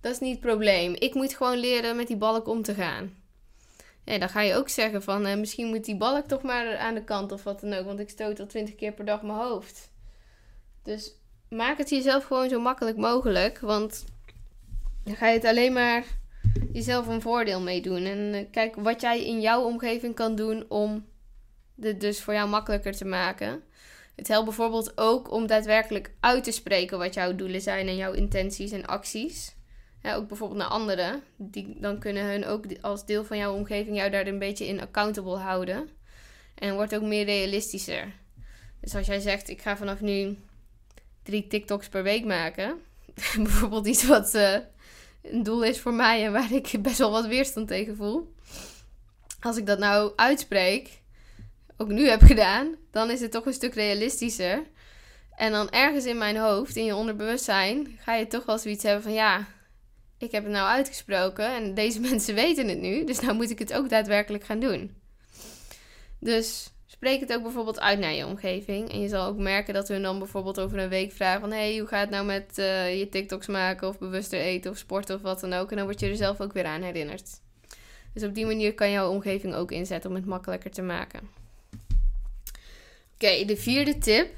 dat 0.00 0.12
is 0.12 0.18
niet 0.18 0.32
het 0.32 0.40
probleem. 0.40 0.94
Ik 0.98 1.14
moet 1.14 1.34
gewoon 1.34 1.58
leren 1.58 1.96
met 1.96 2.06
die 2.06 2.16
balk 2.16 2.48
om 2.48 2.62
te 2.62 2.74
gaan. 2.74 3.14
Ja, 4.04 4.18
dan 4.18 4.28
ga 4.28 4.40
je 4.40 4.54
ook 4.54 4.68
zeggen 4.68 5.02
van 5.02 5.26
eh, 5.26 5.38
misschien 5.38 5.66
moet 5.66 5.84
die 5.84 5.96
balk 5.96 6.26
toch 6.26 6.42
maar 6.42 6.78
aan 6.78 6.94
de 6.94 7.04
kant 7.04 7.32
of 7.32 7.42
wat 7.42 7.60
dan 7.60 7.72
ook, 7.72 7.84
want 7.84 8.00
ik 8.00 8.10
stoot 8.10 8.40
al 8.40 8.46
twintig 8.46 8.74
keer 8.74 8.92
per 8.92 9.04
dag 9.04 9.22
mijn 9.22 9.38
hoofd. 9.38 9.90
Dus 10.82 11.14
maak 11.48 11.78
het 11.78 11.90
jezelf 11.90 12.24
gewoon 12.24 12.48
zo 12.48 12.60
makkelijk 12.60 12.96
mogelijk, 12.96 13.58
want 13.58 14.04
dan 15.04 15.16
ga 15.16 15.28
je 15.28 15.34
het 15.34 15.44
alleen 15.44 15.72
maar 15.72 16.04
jezelf 16.72 17.06
een 17.06 17.20
voordeel 17.20 17.60
mee 17.60 17.80
doen. 17.80 18.04
En 18.04 18.34
eh, 18.34 18.44
kijk 18.50 18.74
wat 18.76 19.00
jij 19.00 19.24
in 19.24 19.40
jouw 19.40 19.62
omgeving 19.62 20.14
kan 20.14 20.34
doen 20.36 20.64
om 20.68 21.06
het 21.80 22.00
dus 22.00 22.22
voor 22.22 22.34
jou 22.34 22.48
makkelijker 22.48 22.96
te 22.96 23.04
maken. 23.04 23.62
Het 24.16 24.28
helpt 24.28 24.44
bijvoorbeeld 24.44 24.98
ook 24.98 25.30
om 25.30 25.46
daadwerkelijk 25.46 26.12
uit 26.20 26.44
te 26.44 26.50
spreken 26.50 26.98
wat 26.98 27.14
jouw 27.14 27.34
doelen 27.34 27.60
zijn 27.60 27.88
en 27.88 27.96
jouw 27.96 28.12
intenties 28.12 28.72
en 28.72 28.86
acties. 28.86 29.58
Ook 30.02 30.28
bijvoorbeeld 30.28 30.60
naar 30.60 30.68
anderen. 30.68 31.22
Die, 31.36 31.76
dan 31.80 31.98
kunnen 31.98 32.24
hun 32.24 32.46
ook 32.46 32.64
als 32.80 33.06
deel 33.06 33.24
van 33.24 33.36
jouw 33.36 33.54
omgeving 33.54 33.96
jou 33.96 34.10
daar 34.10 34.26
een 34.26 34.38
beetje 34.38 34.66
in 34.66 34.80
accountable 34.80 35.36
houden. 35.36 35.88
En 36.54 36.74
wordt 36.74 36.94
ook 36.94 37.02
meer 37.02 37.24
realistischer. 37.24 38.12
Dus 38.80 38.94
als 38.94 39.06
jij 39.06 39.20
zegt, 39.20 39.48
ik 39.48 39.60
ga 39.60 39.76
vanaf 39.76 40.00
nu 40.00 40.36
drie 41.22 41.46
TikToks 41.46 41.88
per 41.88 42.02
week 42.02 42.24
maken. 42.24 42.78
bijvoorbeeld 43.36 43.86
iets 43.86 44.06
wat 44.06 44.34
uh, 44.34 44.56
een 45.22 45.42
doel 45.42 45.64
is 45.64 45.80
voor 45.80 45.94
mij 45.94 46.24
en 46.24 46.32
waar 46.32 46.52
ik 46.52 46.72
best 46.82 46.98
wel 46.98 47.10
wat 47.10 47.26
weerstand 47.26 47.68
tegen 47.68 47.96
voel. 47.96 48.34
Als 49.40 49.56
ik 49.56 49.66
dat 49.66 49.78
nou 49.78 50.12
uitspreek, 50.16 51.02
ook 51.76 51.88
nu 51.88 52.08
heb 52.08 52.22
gedaan, 52.22 52.76
dan 52.90 53.10
is 53.10 53.20
het 53.20 53.30
toch 53.30 53.46
een 53.46 53.52
stuk 53.52 53.74
realistischer. 53.74 54.62
En 55.36 55.52
dan 55.52 55.70
ergens 55.70 56.04
in 56.04 56.18
mijn 56.18 56.36
hoofd, 56.36 56.76
in 56.76 56.84
je 56.84 56.94
onderbewustzijn, 56.94 57.98
ga 58.00 58.14
je 58.14 58.26
toch 58.26 58.44
wel 58.44 58.58
zoiets 58.58 58.82
hebben 58.82 59.02
van 59.02 59.12
ja, 59.12 59.46
ik 60.18 60.30
heb 60.32 60.42
het 60.42 60.52
nou 60.52 60.68
uitgesproken 60.68 61.54
en 61.54 61.74
deze 61.74 62.00
mensen 62.10 62.34
weten 62.34 62.68
het 62.68 62.80
nu, 62.80 63.04
dus 63.04 63.20
nou 63.20 63.34
moet 63.34 63.50
ik 63.50 63.58
het 63.58 63.72
ook 63.72 63.88
daadwerkelijk 63.88 64.44
gaan 64.44 64.60
doen. 64.60 64.96
Dus 66.18 66.70
spreek 67.00 67.20
het 67.20 67.32
ook 67.32 67.42
bijvoorbeeld 67.42 67.80
uit 67.80 67.98
naar 67.98 68.12
je 68.12 68.26
omgeving. 68.26 68.92
En 68.92 69.00
je 69.00 69.08
zal 69.08 69.26
ook 69.26 69.36
merken 69.36 69.74
dat 69.74 69.88
hun 69.88 70.02
dan 70.02 70.18
bijvoorbeeld 70.18 70.60
over 70.60 70.78
een 70.78 70.88
week 70.88 71.12
vragen 71.12 71.40
van... 71.40 71.50
hey, 71.50 71.78
hoe 71.78 71.88
gaat 71.88 72.00
het 72.00 72.10
nou 72.10 72.24
met 72.24 72.58
uh, 72.58 72.98
je 72.98 73.08
TikToks 73.08 73.46
maken 73.46 73.88
of 73.88 73.98
bewuster 73.98 74.40
eten 74.40 74.70
of 74.70 74.76
sporten 74.76 75.16
of 75.16 75.22
wat 75.22 75.40
dan 75.40 75.52
ook. 75.52 75.70
En 75.70 75.76
dan 75.76 75.84
word 75.84 76.00
je 76.00 76.08
er 76.08 76.16
zelf 76.16 76.40
ook 76.40 76.52
weer 76.52 76.64
aan 76.64 76.82
herinnerd. 76.82 77.40
Dus 78.12 78.22
op 78.22 78.34
die 78.34 78.46
manier 78.46 78.74
kan 78.74 78.90
jouw 78.90 79.10
omgeving 79.10 79.54
ook 79.54 79.70
inzetten 79.70 80.10
om 80.10 80.16
het 80.16 80.26
makkelijker 80.26 80.70
te 80.70 80.82
maken. 80.82 81.30
Oké, 83.14 83.44
de 83.44 83.56
vierde 83.56 83.98
tip 83.98 84.28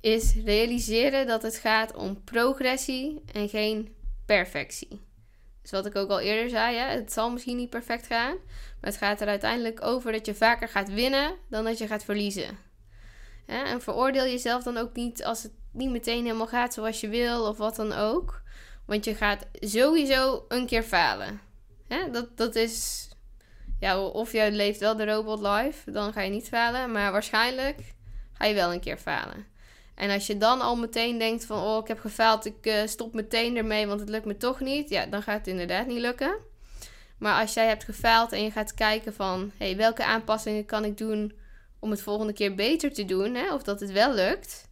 is 0.00 0.34
realiseren 0.44 1.26
dat 1.26 1.42
het 1.42 1.56
gaat 1.56 1.94
om 1.94 2.24
progressie 2.24 3.22
en 3.32 3.48
geen 3.48 3.94
perfectie. 4.24 5.05
Dus 5.66 5.74
wat 5.74 5.86
ik 5.86 5.96
ook 5.96 6.10
al 6.10 6.20
eerder 6.20 6.50
zei, 6.50 6.76
hè, 6.76 6.84
het 6.84 7.12
zal 7.12 7.30
misschien 7.30 7.56
niet 7.56 7.70
perfect 7.70 8.06
gaan. 8.06 8.34
Maar 8.80 8.90
het 8.90 8.96
gaat 8.96 9.20
er 9.20 9.28
uiteindelijk 9.28 9.84
over 9.84 10.12
dat 10.12 10.26
je 10.26 10.34
vaker 10.34 10.68
gaat 10.68 10.92
winnen 10.92 11.34
dan 11.48 11.64
dat 11.64 11.78
je 11.78 11.86
gaat 11.86 12.04
verliezen. 12.04 12.58
En 13.46 13.80
veroordeel 13.80 14.24
jezelf 14.24 14.62
dan 14.62 14.76
ook 14.76 14.94
niet 14.94 15.24
als 15.24 15.42
het 15.42 15.52
niet 15.72 15.90
meteen 15.90 16.24
helemaal 16.24 16.46
gaat 16.46 16.74
zoals 16.74 17.00
je 17.00 17.08
wil 17.08 17.48
of 17.48 17.56
wat 17.56 17.76
dan 17.76 17.92
ook. 17.92 18.42
Want 18.84 19.04
je 19.04 19.14
gaat 19.14 19.46
sowieso 19.52 20.44
een 20.48 20.66
keer 20.66 20.82
falen. 20.82 21.40
Dat, 22.12 22.36
dat 22.36 22.54
is. 22.54 23.08
Of 24.12 24.32
je 24.32 24.52
leeft 24.52 24.80
wel 24.80 24.96
de 24.96 25.04
robot 25.04 25.40
life, 25.40 25.90
dan 25.90 26.12
ga 26.12 26.20
je 26.20 26.30
niet 26.30 26.48
falen. 26.48 26.92
Maar 26.92 27.12
waarschijnlijk 27.12 27.94
ga 28.32 28.44
je 28.44 28.54
wel 28.54 28.72
een 28.72 28.80
keer 28.80 28.98
falen. 28.98 29.46
En 29.96 30.10
als 30.10 30.26
je 30.26 30.36
dan 30.36 30.60
al 30.60 30.76
meteen 30.76 31.18
denkt 31.18 31.44
van, 31.44 31.62
oh, 31.62 31.78
ik 31.78 31.88
heb 31.88 32.00
gefaald, 32.00 32.44
ik 32.44 32.66
uh, 32.66 32.86
stop 32.86 33.14
meteen 33.14 33.56
ermee, 33.56 33.86
want 33.86 34.00
het 34.00 34.08
lukt 34.08 34.24
me 34.24 34.36
toch 34.36 34.60
niet. 34.60 34.88
Ja, 34.88 35.06
dan 35.06 35.22
gaat 35.22 35.38
het 35.38 35.46
inderdaad 35.46 35.86
niet 35.86 36.00
lukken. 36.00 36.36
Maar 37.18 37.40
als 37.40 37.54
jij 37.54 37.66
hebt 37.66 37.84
gefaald 37.84 38.32
en 38.32 38.42
je 38.42 38.50
gaat 38.50 38.74
kijken 38.74 39.14
van, 39.14 39.52
hey, 39.56 39.76
welke 39.76 40.04
aanpassingen 40.04 40.64
kan 40.64 40.84
ik 40.84 40.98
doen 40.98 41.32
om 41.78 41.90
het 41.90 42.02
volgende 42.02 42.32
keer 42.32 42.54
beter 42.54 42.92
te 42.92 43.04
doen, 43.04 43.34
hè, 43.34 43.54
of 43.54 43.62
dat 43.62 43.80
het 43.80 43.92
wel 43.92 44.14
lukt. 44.14 44.68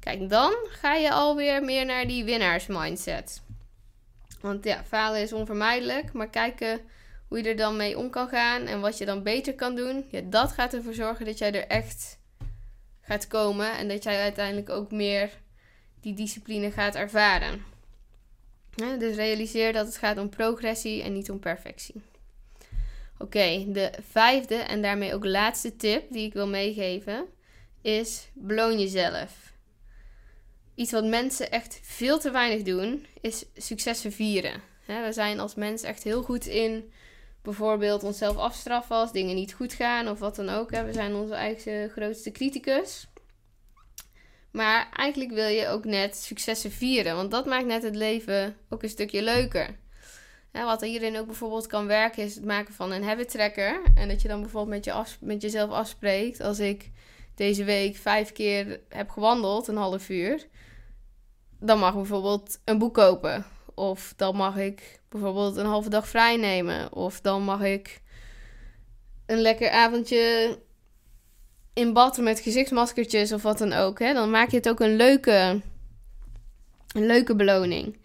Kijk, 0.00 0.28
dan 0.28 0.52
ga 0.68 0.94
je 0.94 1.12
alweer 1.12 1.64
meer 1.64 1.84
naar 1.84 2.06
die 2.06 2.24
winnaarsmindset. 2.24 3.42
Want 4.40 4.64
ja, 4.64 4.84
falen 4.84 5.20
is 5.20 5.32
onvermijdelijk, 5.32 6.12
maar 6.12 6.30
kijken 6.30 6.80
hoe 7.28 7.38
je 7.38 7.48
er 7.48 7.56
dan 7.56 7.76
mee 7.76 7.98
om 7.98 8.10
kan 8.10 8.28
gaan 8.28 8.66
en 8.66 8.80
wat 8.80 8.98
je 8.98 9.04
dan 9.04 9.22
beter 9.22 9.54
kan 9.54 9.74
doen, 9.74 10.06
ja, 10.10 10.20
dat 10.24 10.52
gaat 10.52 10.74
ervoor 10.74 10.94
zorgen 10.94 11.26
dat 11.26 11.38
jij 11.38 11.52
er 11.52 11.66
echt 11.66 12.18
gaat 13.04 13.26
komen 13.26 13.76
en 13.76 13.88
dat 13.88 14.02
jij 14.02 14.20
uiteindelijk 14.20 14.70
ook 14.70 14.90
meer 14.90 15.30
die 16.00 16.14
discipline 16.14 16.70
gaat 16.70 16.94
ervaren. 16.94 17.64
dus 18.98 19.16
realiseer 19.16 19.72
dat 19.72 19.86
het 19.86 19.96
gaat 19.96 20.18
om 20.18 20.28
progressie 20.28 21.02
en 21.02 21.12
niet 21.12 21.30
om 21.30 21.38
perfectie. 21.38 22.02
Oké, 23.18 23.64
de 23.68 23.90
vijfde 24.10 24.54
en 24.54 24.82
daarmee 24.82 25.14
ook 25.14 25.24
laatste 25.24 25.76
tip 25.76 26.12
die 26.12 26.26
ik 26.26 26.32
wil 26.32 26.48
meegeven 26.48 27.26
is 27.80 28.28
beloon 28.32 28.80
jezelf. 28.80 29.52
Iets 30.74 30.92
wat 30.92 31.04
mensen 31.04 31.50
echt 31.50 31.80
veel 31.82 32.18
te 32.18 32.30
weinig 32.30 32.62
doen, 32.62 33.06
is 33.20 33.44
successen 33.56 34.12
vieren. 34.12 34.62
we 34.86 35.08
zijn 35.10 35.40
als 35.40 35.54
mens 35.54 35.82
echt 35.82 36.02
heel 36.02 36.22
goed 36.22 36.46
in 36.46 36.92
bijvoorbeeld 37.44 38.02
onszelf 38.02 38.36
afstraffen 38.36 38.96
als 38.96 39.12
dingen 39.12 39.34
niet 39.34 39.52
goed 39.52 39.72
gaan 39.72 40.08
of 40.08 40.18
wat 40.18 40.36
dan 40.36 40.48
ook. 40.48 40.70
We 40.70 40.92
zijn 40.92 41.14
onze 41.14 41.34
eigen 41.34 41.90
grootste 41.90 42.30
criticus. 42.30 43.08
Maar 44.50 44.88
eigenlijk 44.92 45.32
wil 45.32 45.48
je 45.48 45.68
ook 45.68 45.84
net 45.84 46.16
successen 46.16 46.70
vieren, 46.70 47.16
want 47.16 47.30
dat 47.30 47.46
maakt 47.46 47.66
net 47.66 47.82
het 47.82 47.94
leven 47.94 48.56
ook 48.68 48.82
een 48.82 48.88
stukje 48.88 49.22
leuker. 49.22 49.76
wat 50.52 50.82
er 50.82 50.88
hierin 50.88 51.18
ook 51.18 51.26
bijvoorbeeld 51.26 51.66
kan 51.66 51.86
werken, 51.86 52.22
is 52.22 52.34
het 52.34 52.44
maken 52.44 52.74
van 52.74 52.92
een 52.92 53.04
habit 53.04 53.30
tracker. 53.30 53.82
En 53.94 54.08
dat 54.08 54.22
je 54.22 54.28
dan 54.28 54.40
bijvoorbeeld 54.40 54.74
met, 54.74 54.84
je 54.84 54.92
af, 54.92 55.16
met 55.20 55.42
jezelf 55.42 55.70
afspreekt. 55.70 56.40
Als 56.40 56.58
ik 56.58 56.90
deze 57.34 57.64
week 57.64 57.96
vijf 57.96 58.32
keer 58.32 58.80
heb 58.88 59.10
gewandeld, 59.10 59.68
een 59.68 59.76
half 59.76 60.08
uur, 60.08 60.46
dan 61.58 61.78
mag 61.78 61.90
ik 61.90 61.96
bijvoorbeeld 61.96 62.60
een 62.64 62.78
boek 62.78 62.94
kopen. 62.94 63.44
Of 63.74 64.12
dan 64.16 64.36
mag 64.36 64.56
ik 64.56 65.00
bijvoorbeeld 65.08 65.56
een 65.56 65.66
halve 65.66 65.88
dag 65.88 66.08
vrij 66.08 66.36
nemen. 66.36 66.92
Of 66.92 67.20
dan 67.20 67.42
mag 67.42 67.62
ik 67.62 68.00
een 69.26 69.40
lekker 69.40 69.70
avondje 69.70 70.58
in 71.72 71.92
bad 71.92 72.18
met 72.18 72.40
gezichtsmaskertjes 72.40 73.32
of 73.32 73.42
wat 73.42 73.58
dan 73.58 73.72
ook. 73.72 73.98
Hè? 73.98 74.12
Dan 74.12 74.30
maak 74.30 74.50
je 74.50 74.56
het 74.56 74.68
ook 74.68 74.80
een 74.80 74.96
leuke, 74.96 75.60
een 76.94 77.06
leuke 77.06 77.36
beloning. 77.36 78.02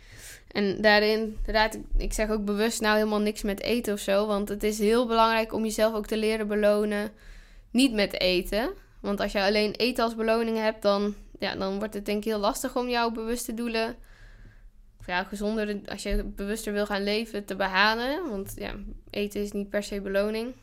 En 0.51 0.81
daarin 0.81 1.37
raad 1.45 1.75
ik, 1.75 1.81
ik 1.97 2.13
zeg 2.13 2.29
ook 2.29 2.45
bewust 2.45 2.81
nou 2.81 2.95
helemaal 2.95 3.19
niks 3.19 3.41
met 3.41 3.61
eten 3.61 3.93
of 3.93 3.99
zo. 3.99 4.27
Want 4.27 4.49
het 4.49 4.63
is 4.63 4.79
heel 4.79 5.07
belangrijk 5.07 5.53
om 5.53 5.63
jezelf 5.63 5.93
ook 5.93 6.07
te 6.07 6.17
leren 6.17 6.47
belonen. 6.47 7.11
Niet 7.71 7.93
met 7.93 8.19
eten. 8.19 8.73
Want 9.01 9.19
als 9.19 9.31
je 9.31 9.41
alleen 9.41 9.71
eten 9.75 10.03
als 10.03 10.15
beloning 10.15 10.57
hebt, 10.57 10.81
dan, 10.81 11.15
ja, 11.39 11.55
dan 11.55 11.79
wordt 11.79 11.93
het 11.93 12.05
denk 12.05 12.17
ik 12.17 12.23
heel 12.23 12.39
lastig 12.39 12.75
om 12.75 12.89
jouw 12.89 13.11
bewuste 13.11 13.53
doelen. 13.53 13.95
Ja, 15.09 15.23
gezonder, 15.23 15.79
als 15.85 16.03
je 16.03 16.23
bewuster 16.23 16.73
wil 16.73 16.85
gaan 16.85 17.03
leven, 17.03 17.45
te 17.45 17.55
behalen. 17.55 18.29
Want 18.29 18.53
ja, 18.55 18.73
eten 19.09 19.41
is 19.41 19.51
niet 19.51 19.69
per 19.69 19.83
se 19.83 20.01
beloning. 20.01 20.53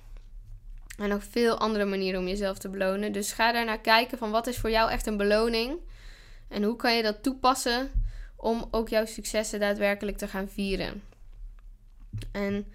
En 0.98 1.08
nog 1.08 1.24
veel 1.24 1.58
andere 1.58 1.84
manieren 1.84 2.20
om 2.20 2.28
jezelf 2.28 2.58
te 2.58 2.68
belonen. 2.68 3.12
Dus 3.12 3.32
ga 3.32 3.52
daar 3.52 3.64
naar 3.64 3.80
kijken 3.80 4.18
van 4.18 4.30
wat 4.30 4.46
is 4.46 4.58
voor 4.58 4.70
jou 4.70 4.90
echt 4.90 5.06
een 5.06 5.16
beloning. 5.16 5.78
En 6.48 6.62
hoe 6.62 6.76
kan 6.76 6.96
je 6.96 7.02
dat 7.02 7.22
toepassen 7.22 7.90
om 8.36 8.68
ook 8.70 8.88
jouw 8.88 9.04
successen 9.04 9.60
daadwerkelijk 9.60 10.16
te 10.16 10.28
gaan 10.28 10.48
vieren. 10.48 11.02
En 12.32 12.66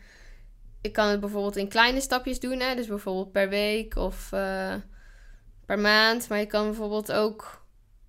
ik 0.82 0.94
kan 0.94 1.08
het 1.08 1.20
bijvoorbeeld 1.20 1.56
in 1.56 1.68
kleine 1.68 2.02
stapjes 2.02 2.40
doen. 2.40 2.60
Hè? 2.60 2.76
Dus 2.76 2.88
bijvoorbeeld 2.88 3.32
per 3.32 3.50
week 3.50 3.96
of 3.96 4.32
uh, 4.34 4.76
per 5.66 5.80
maand. 5.80 6.30
Maar 6.30 6.40
je 6.40 6.46
kan 6.46 6.66
bijvoorbeeld 6.66 7.12
ook 7.12 7.66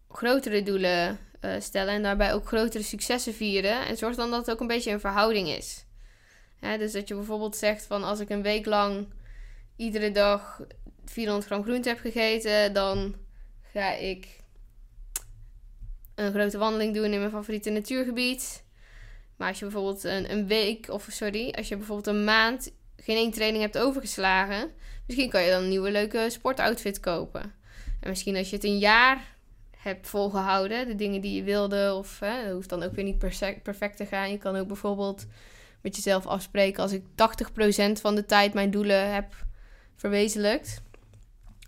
grotere 0.08 0.62
doelen 0.62 1.18
uh, 1.44 1.54
stellen. 1.58 1.94
En 1.94 2.02
daarbij 2.02 2.34
ook 2.34 2.46
grotere 2.46 2.84
successen 2.84 3.34
vieren. 3.34 3.86
En 3.86 3.96
zorg 3.96 4.16
dan 4.16 4.30
dat 4.30 4.40
het 4.46 4.50
ook 4.50 4.60
een 4.60 4.66
beetje 4.66 4.90
een 4.90 5.00
verhouding 5.00 5.48
is. 5.48 5.84
dus 6.60 6.92
dat 6.92 7.08
je 7.08 7.14
bijvoorbeeld 7.14 7.56
zegt 7.56 7.86
van 7.86 8.04
als 8.04 8.20
ik 8.20 8.30
een 8.30 8.42
week 8.42 8.66
lang 8.66 9.06
iedere 9.76 10.10
dag 10.10 10.60
400 11.04 11.46
gram 11.46 11.62
groente 11.62 11.88
heb 11.88 11.98
gegeten, 11.98 12.72
dan 12.72 13.14
ga 13.72 13.92
ik 13.92 14.40
een 16.14 16.32
grote 16.32 16.58
wandeling 16.58 16.94
doen 16.94 17.12
in 17.12 17.18
mijn 17.18 17.30
favoriete 17.30 17.70
natuurgebied. 17.70 18.64
Maar 19.36 19.48
als 19.48 19.58
je 19.58 19.64
bijvoorbeeld 19.64 20.04
een, 20.04 20.32
een 20.32 20.46
week, 20.46 20.88
of 20.88 21.06
sorry, 21.10 21.50
als 21.50 21.68
je 21.68 21.76
bijvoorbeeld 21.76 22.16
een 22.16 22.24
maand 22.24 22.72
geen 22.96 23.16
één 23.16 23.30
training 23.30 23.62
hebt 23.62 23.78
overgeslagen, 23.78 24.70
misschien 25.06 25.30
kan 25.30 25.42
je 25.42 25.50
dan 25.50 25.62
een 25.62 25.68
nieuwe 25.68 25.90
leuke 25.90 26.26
sportoutfit 26.30 27.00
kopen. 27.00 27.42
En 28.00 28.08
misschien 28.08 28.36
als 28.36 28.50
je 28.50 28.56
het 28.56 28.64
een 28.64 28.78
jaar 28.78 29.31
hebt 29.82 30.08
volgehouden, 30.08 30.86
de 30.86 30.94
dingen 30.94 31.20
die 31.20 31.34
je 31.34 31.42
wilde, 31.42 31.94
of 31.94 32.20
hè, 32.20 32.44
dat 32.44 32.52
hoeft 32.52 32.68
dan 32.68 32.82
ook 32.82 32.94
weer 32.94 33.04
niet 33.04 33.18
perfect 33.62 33.96
te 33.96 34.06
gaan. 34.06 34.30
Je 34.30 34.38
kan 34.38 34.56
ook 34.56 34.66
bijvoorbeeld 34.66 35.26
met 35.80 35.96
jezelf 35.96 36.26
afspreken 36.26 36.82
als 36.82 36.92
ik 36.92 37.02
80% 37.04 38.00
van 38.00 38.14
de 38.14 38.24
tijd 38.24 38.54
mijn 38.54 38.70
doelen 38.70 39.12
heb 39.12 39.34
verwezenlijkt. 39.96 40.82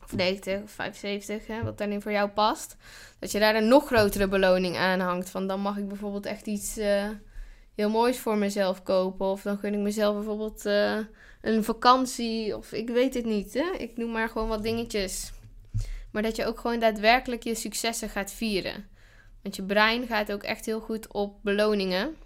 Of 0.05 0.17
90 0.17 0.63
of 0.63 0.71
75, 0.71 1.47
hè, 1.47 1.63
wat 1.63 1.79
daarin 1.79 2.03
voor 2.03 2.13
jou 2.13 2.29
past. 2.29 2.77
Dat 3.19 3.33
je 3.33 3.39
daar 3.39 3.55
een 3.55 3.69
nog 3.69 3.87
grotere 3.87 4.29
beloning 4.29 4.77
aan 4.77 5.01
hangt. 5.01 5.31
Van 5.31 5.47
dan 5.47 5.61
mag 5.61 5.77
ik 5.77 5.89
bijvoorbeeld 5.89 6.27
echt 6.27 6.47
iets 6.47 6.79
uh, 6.79 7.09
heel 7.75 7.91
moois 7.91 8.19
voor 8.19 8.37
mezelf 8.37 8.83
kopen. 8.83 9.27
Of 9.27 9.43
dan 9.43 9.59
gun 9.59 9.75
ik 9.75 9.81
mezelf 9.81 10.15
bijvoorbeeld 10.15 10.67
uh, 10.67 10.99
een 11.41 11.65
vakantie. 11.65 12.57
Of 12.57 12.73
ik 12.73 12.89
weet 12.89 13.15
het 13.15 13.25
niet. 13.25 13.55
Hè? 13.55 13.73
Ik 13.79 13.97
noem 13.97 14.11
maar 14.11 14.29
gewoon 14.29 14.49
wat 14.49 14.63
dingetjes. 14.63 15.33
Maar 16.15 16.23
dat 16.23 16.37
je 16.37 16.47
ook 16.47 16.61
gewoon 16.61 16.79
daadwerkelijk 16.79 17.43
je 17.43 17.55
successen 17.55 18.09
gaat 18.09 18.33
vieren. 18.33 18.89
Want 19.43 19.57
je 19.57 19.63
brein 19.63 20.07
gaat 20.07 20.33
ook 20.33 20.43
echt 20.43 20.67
heel 20.67 20.81
goed 20.81 21.13
op 21.13 21.43
beloningen. 21.43 22.17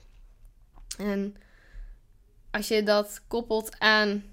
En 0.98 1.36
als 2.50 2.68
je 2.68 2.82
dat 2.82 3.20
koppelt 3.28 3.78
aan 3.78 4.24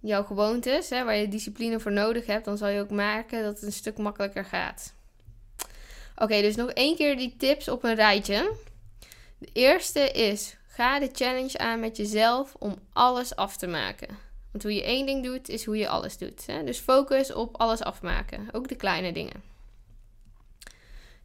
jouw 0.00 0.24
gewoontes, 0.24 0.90
hè, 0.90 1.04
waar 1.04 1.16
je 1.16 1.28
discipline 1.28 1.80
voor 1.80 1.92
nodig 1.92 2.26
hebt, 2.26 2.44
dan 2.44 2.58
zal 2.58 2.68
je 2.68 2.80
ook 2.80 2.90
merken 2.90 3.42
dat 3.42 3.54
het 3.54 3.62
een 3.62 3.72
stuk 3.72 3.98
makkelijker 3.98 4.44
gaat. 4.44 4.94
Oké, 6.16 6.40
dus 6.40 6.56
nog 6.56 6.70
één 6.70 6.96
keer 6.96 7.16
die 7.16 7.36
tips 7.36 7.68
op 7.68 7.84
een 7.84 7.94
rijtje. 7.94 8.52
De 9.38 9.48
eerste 9.52 10.10
is: 10.10 10.56
ga 10.66 10.98
de 10.98 11.10
challenge 11.12 11.58
aan 11.58 11.80
met 11.80 11.96
jezelf 11.96 12.54
om 12.58 12.78
alles 12.92 13.36
af 13.36 13.56
te 13.56 13.66
maken. 13.66 14.29
Want 14.50 14.62
hoe 14.62 14.74
je 14.74 14.84
één 14.84 15.06
ding 15.06 15.24
doet, 15.24 15.48
is 15.48 15.64
hoe 15.64 15.76
je 15.76 15.88
alles 15.88 16.18
doet. 16.18 16.46
Hè? 16.46 16.64
Dus 16.64 16.78
focus 16.78 17.32
op 17.32 17.56
alles 17.56 17.82
afmaken, 17.82 18.48
ook 18.52 18.68
de 18.68 18.76
kleine 18.76 19.12
dingen. 19.12 19.42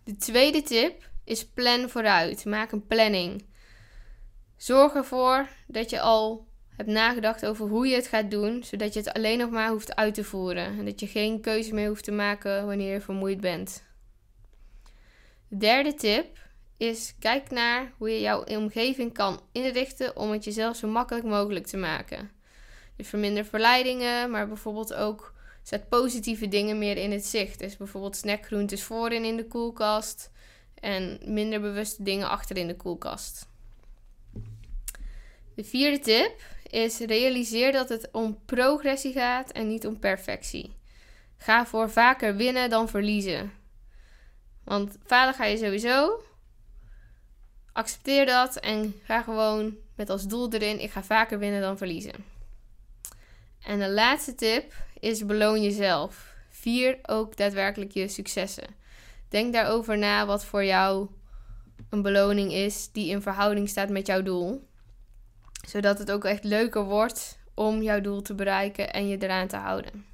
De 0.03 0.15
tweede 0.15 0.61
tip 0.61 1.09
is 1.23 1.45
plan 1.45 1.89
vooruit. 1.89 2.45
Maak 2.45 2.71
een 2.71 2.87
planning. 2.87 3.45
Zorg 4.57 4.93
ervoor 4.93 5.47
dat 5.67 5.89
je 5.89 5.99
al 5.99 6.47
hebt 6.75 6.89
nagedacht 6.89 7.45
over 7.45 7.67
hoe 7.67 7.87
je 7.87 7.95
het 7.95 8.07
gaat 8.07 8.31
doen, 8.31 8.63
zodat 8.63 8.93
je 8.93 8.99
het 8.99 9.13
alleen 9.13 9.37
nog 9.37 9.49
maar 9.49 9.69
hoeft 9.69 9.95
uit 9.95 10.13
te 10.13 10.23
voeren 10.23 10.65
en 10.65 10.85
dat 10.85 10.99
je 10.99 11.07
geen 11.07 11.41
keuze 11.41 11.73
meer 11.73 11.87
hoeft 11.87 12.03
te 12.03 12.11
maken 12.11 12.65
wanneer 12.65 12.93
je 12.93 13.01
vermoeid 13.01 13.41
bent. 13.41 13.83
De 15.47 15.57
derde 15.57 15.93
tip 15.93 16.37
is 16.77 17.15
kijk 17.19 17.49
naar 17.49 17.91
hoe 17.97 18.09
je 18.09 18.19
jouw 18.19 18.43
omgeving 18.43 19.13
kan 19.13 19.41
inrichten 19.51 20.15
om 20.15 20.31
het 20.31 20.43
jezelf 20.43 20.75
zo 20.75 20.87
makkelijk 20.87 21.25
mogelijk 21.25 21.65
te 21.65 21.77
maken. 21.77 22.31
Dus 22.95 23.07
verminder 23.07 23.45
verleidingen, 23.45 24.31
maar 24.31 24.47
bijvoorbeeld 24.47 24.93
ook 24.93 25.33
zet 25.63 25.89
positieve 25.89 26.47
dingen 26.47 26.77
meer 26.77 26.97
in 26.97 27.11
het 27.11 27.25
zicht. 27.25 27.59
Dus 27.59 27.77
bijvoorbeeld 27.77 28.15
snackgroentes 28.15 28.83
voorin 28.83 29.23
in 29.23 29.35
de 29.35 29.47
koelkast 29.47 30.31
en 30.79 31.19
minder 31.25 31.61
bewuste 31.61 32.03
dingen 32.03 32.29
achter 32.29 32.57
in 32.57 32.67
de 32.67 32.75
koelkast. 32.75 33.47
De 35.55 35.63
vierde 35.63 35.99
tip 35.99 36.41
is 36.69 36.99
realiseer 36.99 37.71
dat 37.71 37.89
het 37.89 38.09
om 38.11 38.39
progressie 38.45 39.13
gaat 39.13 39.51
en 39.51 39.67
niet 39.67 39.87
om 39.87 39.99
perfectie. 39.99 40.75
Ga 41.37 41.65
voor 41.65 41.89
vaker 41.89 42.35
winnen 42.35 42.69
dan 42.69 42.89
verliezen. 42.89 43.51
Want 44.63 44.97
falen 45.05 45.33
ga 45.33 45.45
je 45.45 45.57
sowieso. 45.57 46.23
Accepteer 47.71 48.25
dat 48.25 48.55
en 48.55 48.95
ga 49.03 49.21
gewoon 49.21 49.75
met 49.95 50.09
als 50.09 50.27
doel 50.27 50.53
erin: 50.53 50.79
ik 50.79 50.91
ga 50.91 51.03
vaker 51.03 51.39
winnen 51.39 51.61
dan 51.61 51.77
verliezen. 51.77 52.34
En 53.65 53.79
de 53.79 53.89
laatste 53.89 54.35
tip 54.35 54.73
is 54.99 55.25
beloon 55.25 55.61
jezelf. 55.63 56.35
Vier 56.49 56.97
ook 57.05 57.37
daadwerkelijk 57.37 57.91
je 57.91 58.07
successen. 58.07 58.75
Denk 59.29 59.53
daarover 59.53 59.97
na 59.97 60.25
wat 60.25 60.45
voor 60.45 60.63
jou 60.63 61.07
een 61.89 62.01
beloning 62.01 62.53
is 62.53 62.91
die 62.91 63.09
in 63.09 63.21
verhouding 63.21 63.69
staat 63.69 63.89
met 63.89 64.07
jouw 64.07 64.21
doel 64.21 64.67
zodat 65.67 65.99
het 65.99 66.11
ook 66.11 66.25
echt 66.25 66.43
leuker 66.43 66.83
wordt 66.83 67.37
om 67.53 67.81
jouw 67.81 68.01
doel 68.01 68.21
te 68.21 68.35
bereiken 68.35 68.93
en 68.93 69.07
je 69.07 69.17
eraan 69.17 69.47
te 69.47 69.55
houden. 69.55 70.05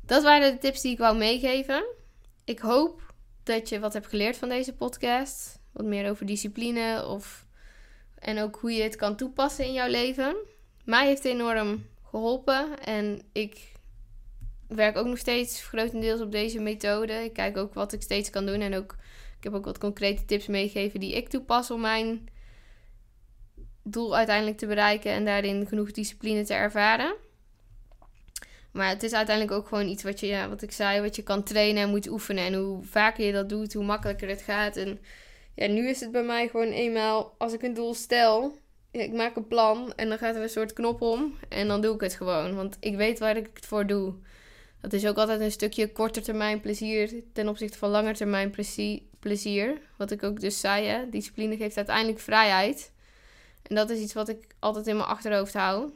Dat 0.00 0.22
waren 0.22 0.52
de 0.52 0.58
tips 0.58 0.80
die 0.80 0.92
ik 0.92 0.98
wou 0.98 1.16
meegeven. 1.16 1.84
Ik 2.44 2.58
hoop 2.58 3.14
dat 3.42 3.68
je 3.68 3.80
wat 3.80 3.92
hebt 3.92 4.06
geleerd 4.06 4.36
van 4.36 4.48
deze 4.48 4.74
podcast. 4.74 5.58
Wat 5.72 5.86
meer 5.86 6.10
over 6.10 6.26
discipline 6.26 7.06
of, 7.06 7.46
en 8.18 8.40
ook 8.40 8.56
hoe 8.56 8.72
je 8.72 8.82
het 8.82 8.96
kan 8.96 9.16
toepassen 9.16 9.64
in 9.64 9.72
jouw 9.72 9.88
leven. 9.88 10.36
Mij 10.84 11.06
heeft 11.06 11.24
enorm 11.24 11.86
geholpen 12.14 12.78
en 12.84 13.22
ik 13.32 13.72
werk 14.68 14.96
ook 14.96 15.06
nog 15.06 15.18
steeds 15.18 15.64
grotendeels 15.64 16.20
op 16.20 16.32
deze 16.32 16.60
methode. 16.60 17.12
Ik 17.12 17.32
kijk 17.32 17.56
ook 17.56 17.74
wat 17.74 17.92
ik 17.92 18.02
steeds 18.02 18.30
kan 18.30 18.46
doen 18.46 18.60
en 18.60 18.74
ook, 18.74 18.96
ik 19.38 19.44
heb 19.44 19.54
ook 19.54 19.64
wat 19.64 19.78
concrete 19.78 20.24
tips 20.24 20.46
meegegeven 20.46 21.00
die 21.00 21.14
ik 21.14 21.28
toepas 21.28 21.70
om 21.70 21.80
mijn 21.80 22.28
doel 23.82 24.16
uiteindelijk 24.16 24.58
te 24.58 24.66
bereiken 24.66 25.12
en 25.12 25.24
daarin 25.24 25.66
genoeg 25.66 25.90
discipline 25.90 26.44
te 26.44 26.54
ervaren. 26.54 27.14
Maar 28.72 28.88
het 28.88 29.02
is 29.02 29.12
uiteindelijk 29.12 29.56
ook 29.56 29.68
gewoon 29.68 29.88
iets 29.88 30.02
wat 30.02 30.20
je, 30.20 30.26
ja, 30.26 30.48
wat 30.48 30.62
ik 30.62 30.72
zei, 30.72 31.00
wat 31.00 31.16
je 31.16 31.22
kan 31.22 31.42
trainen 31.42 31.82
en 31.82 31.90
moet 31.90 32.08
oefenen. 32.08 32.44
En 32.44 32.54
hoe 32.54 32.84
vaker 32.84 33.24
je 33.24 33.32
dat 33.32 33.48
doet, 33.48 33.74
hoe 33.74 33.84
makkelijker 33.84 34.28
het 34.28 34.42
gaat. 34.42 34.76
En 34.76 34.98
ja, 35.54 35.66
nu 35.66 35.88
is 35.88 36.00
het 36.00 36.12
bij 36.12 36.24
mij 36.24 36.48
gewoon 36.48 36.70
eenmaal, 36.70 37.34
als 37.38 37.52
ik 37.52 37.62
een 37.62 37.74
doel 37.74 37.94
stel, 37.94 38.58
ik 39.00 39.12
maak 39.12 39.36
een 39.36 39.48
plan 39.48 39.92
en 39.96 40.08
dan 40.08 40.18
gaat 40.18 40.34
er 40.34 40.42
een 40.42 40.48
soort 40.48 40.72
knop 40.72 41.00
om 41.00 41.38
en 41.48 41.68
dan 41.68 41.80
doe 41.80 41.94
ik 41.94 42.00
het 42.00 42.14
gewoon. 42.14 42.54
Want 42.54 42.76
ik 42.80 42.96
weet 42.96 43.18
waar 43.18 43.36
ik 43.36 43.50
het 43.54 43.66
voor 43.66 43.86
doe. 43.86 44.14
Dat 44.80 44.92
is 44.92 45.06
ook 45.06 45.16
altijd 45.16 45.40
een 45.40 45.50
stukje 45.50 45.92
korter 45.92 46.22
termijn 46.22 46.60
plezier 46.60 47.22
ten 47.32 47.48
opzichte 47.48 47.78
van 47.78 47.90
langer 47.90 48.14
termijn 48.14 48.54
plezier. 49.20 49.78
Wat 49.96 50.10
ik 50.10 50.22
ook 50.22 50.40
dus 50.40 50.60
zei, 50.60 51.10
discipline 51.10 51.56
geeft 51.56 51.76
uiteindelijk 51.76 52.18
vrijheid. 52.18 52.92
En 53.62 53.74
dat 53.74 53.90
is 53.90 53.98
iets 53.98 54.12
wat 54.12 54.28
ik 54.28 54.54
altijd 54.58 54.86
in 54.86 54.96
mijn 54.96 55.08
achterhoofd 55.08 55.54
hou. 55.54 55.90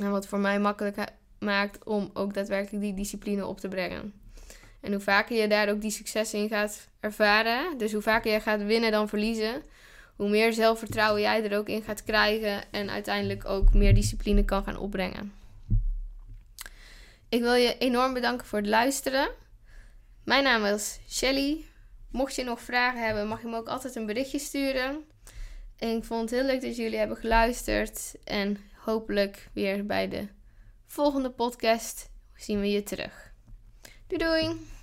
En 0.00 0.10
wat 0.10 0.26
voor 0.26 0.38
mij 0.38 0.60
makkelijk 0.60 0.96
maakt 1.38 1.84
om 1.84 2.10
ook 2.14 2.34
daadwerkelijk 2.34 2.82
die 2.82 2.94
discipline 2.94 3.46
op 3.46 3.60
te 3.60 3.68
brengen. 3.68 4.12
En 4.80 4.92
hoe 4.92 5.00
vaker 5.00 5.36
je 5.36 5.48
daar 5.48 5.68
ook 5.68 5.80
die 5.80 5.90
successen 5.90 6.38
in 6.38 6.48
gaat 6.48 6.88
ervaren, 7.00 7.78
dus 7.78 7.92
hoe 7.92 8.02
vaker 8.02 8.32
je 8.32 8.40
gaat 8.40 8.64
winnen 8.64 8.90
dan 8.90 9.08
verliezen, 9.08 9.62
hoe 10.16 10.28
meer 10.28 10.52
zelfvertrouwen 10.52 11.22
jij 11.22 11.44
er 11.44 11.58
ook 11.58 11.68
in 11.68 11.82
gaat 11.82 12.04
krijgen 12.04 12.72
en 12.72 12.90
uiteindelijk 12.90 13.44
ook 13.44 13.74
meer 13.74 13.94
discipline 13.94 14.44
kan 14.44 14.64
gaan 14.64 14.76
opbrengen. 14.76 15.32
Ik 17.28 17.40
wil 17.40 17.54
je 17.54 17.78
enorm 17.78 18.12
bedanken 18.12 18.46
voor 18.46 18.58
het 18.58 18.68
luisteren. 18.68 19.30
Mijn 20.24 20.44
naam 20.44 20.64
is 20.64 21.00
Shelly. 21.08 21.64
Mocht 22.10 22.34
je 22.34 22.44
nog 22.44 22.60
vragen 22.60 23.04
hebben, 23.04 23.28
mag 23.28 23.42
je 23.42 23.48
me 23.48 23.56
ook 23.56 23.68
altijd 23.68 23.94
een 23.94 24.06
berichtje 24.06 24.38
sturen. 24.38 25.04
En 25.78 25.96
ik 25.96 26.04
vond 26.04 26.20
het 26.20 26.38
heel 26.40 26.48
leuk 26.48 26.62
dat 26.62 26.76
jullie 26.76 26.98
hebben 26.98 27.16
geluisterd. 27.16 28.14
En 28.24 28.58
hopelijk 28.74 29.48
weer 29.52 29.86
bij 29.86 30.08
de 30.08 30.28
volgende 30.86 31.30
podcast 31.30 32.10
zien 32.36 32.60
we 32.60 32.70
je 32.70 32.82
terug. 32.82 33.32
Doei 34.06 34.24
doei! 34.24 34.73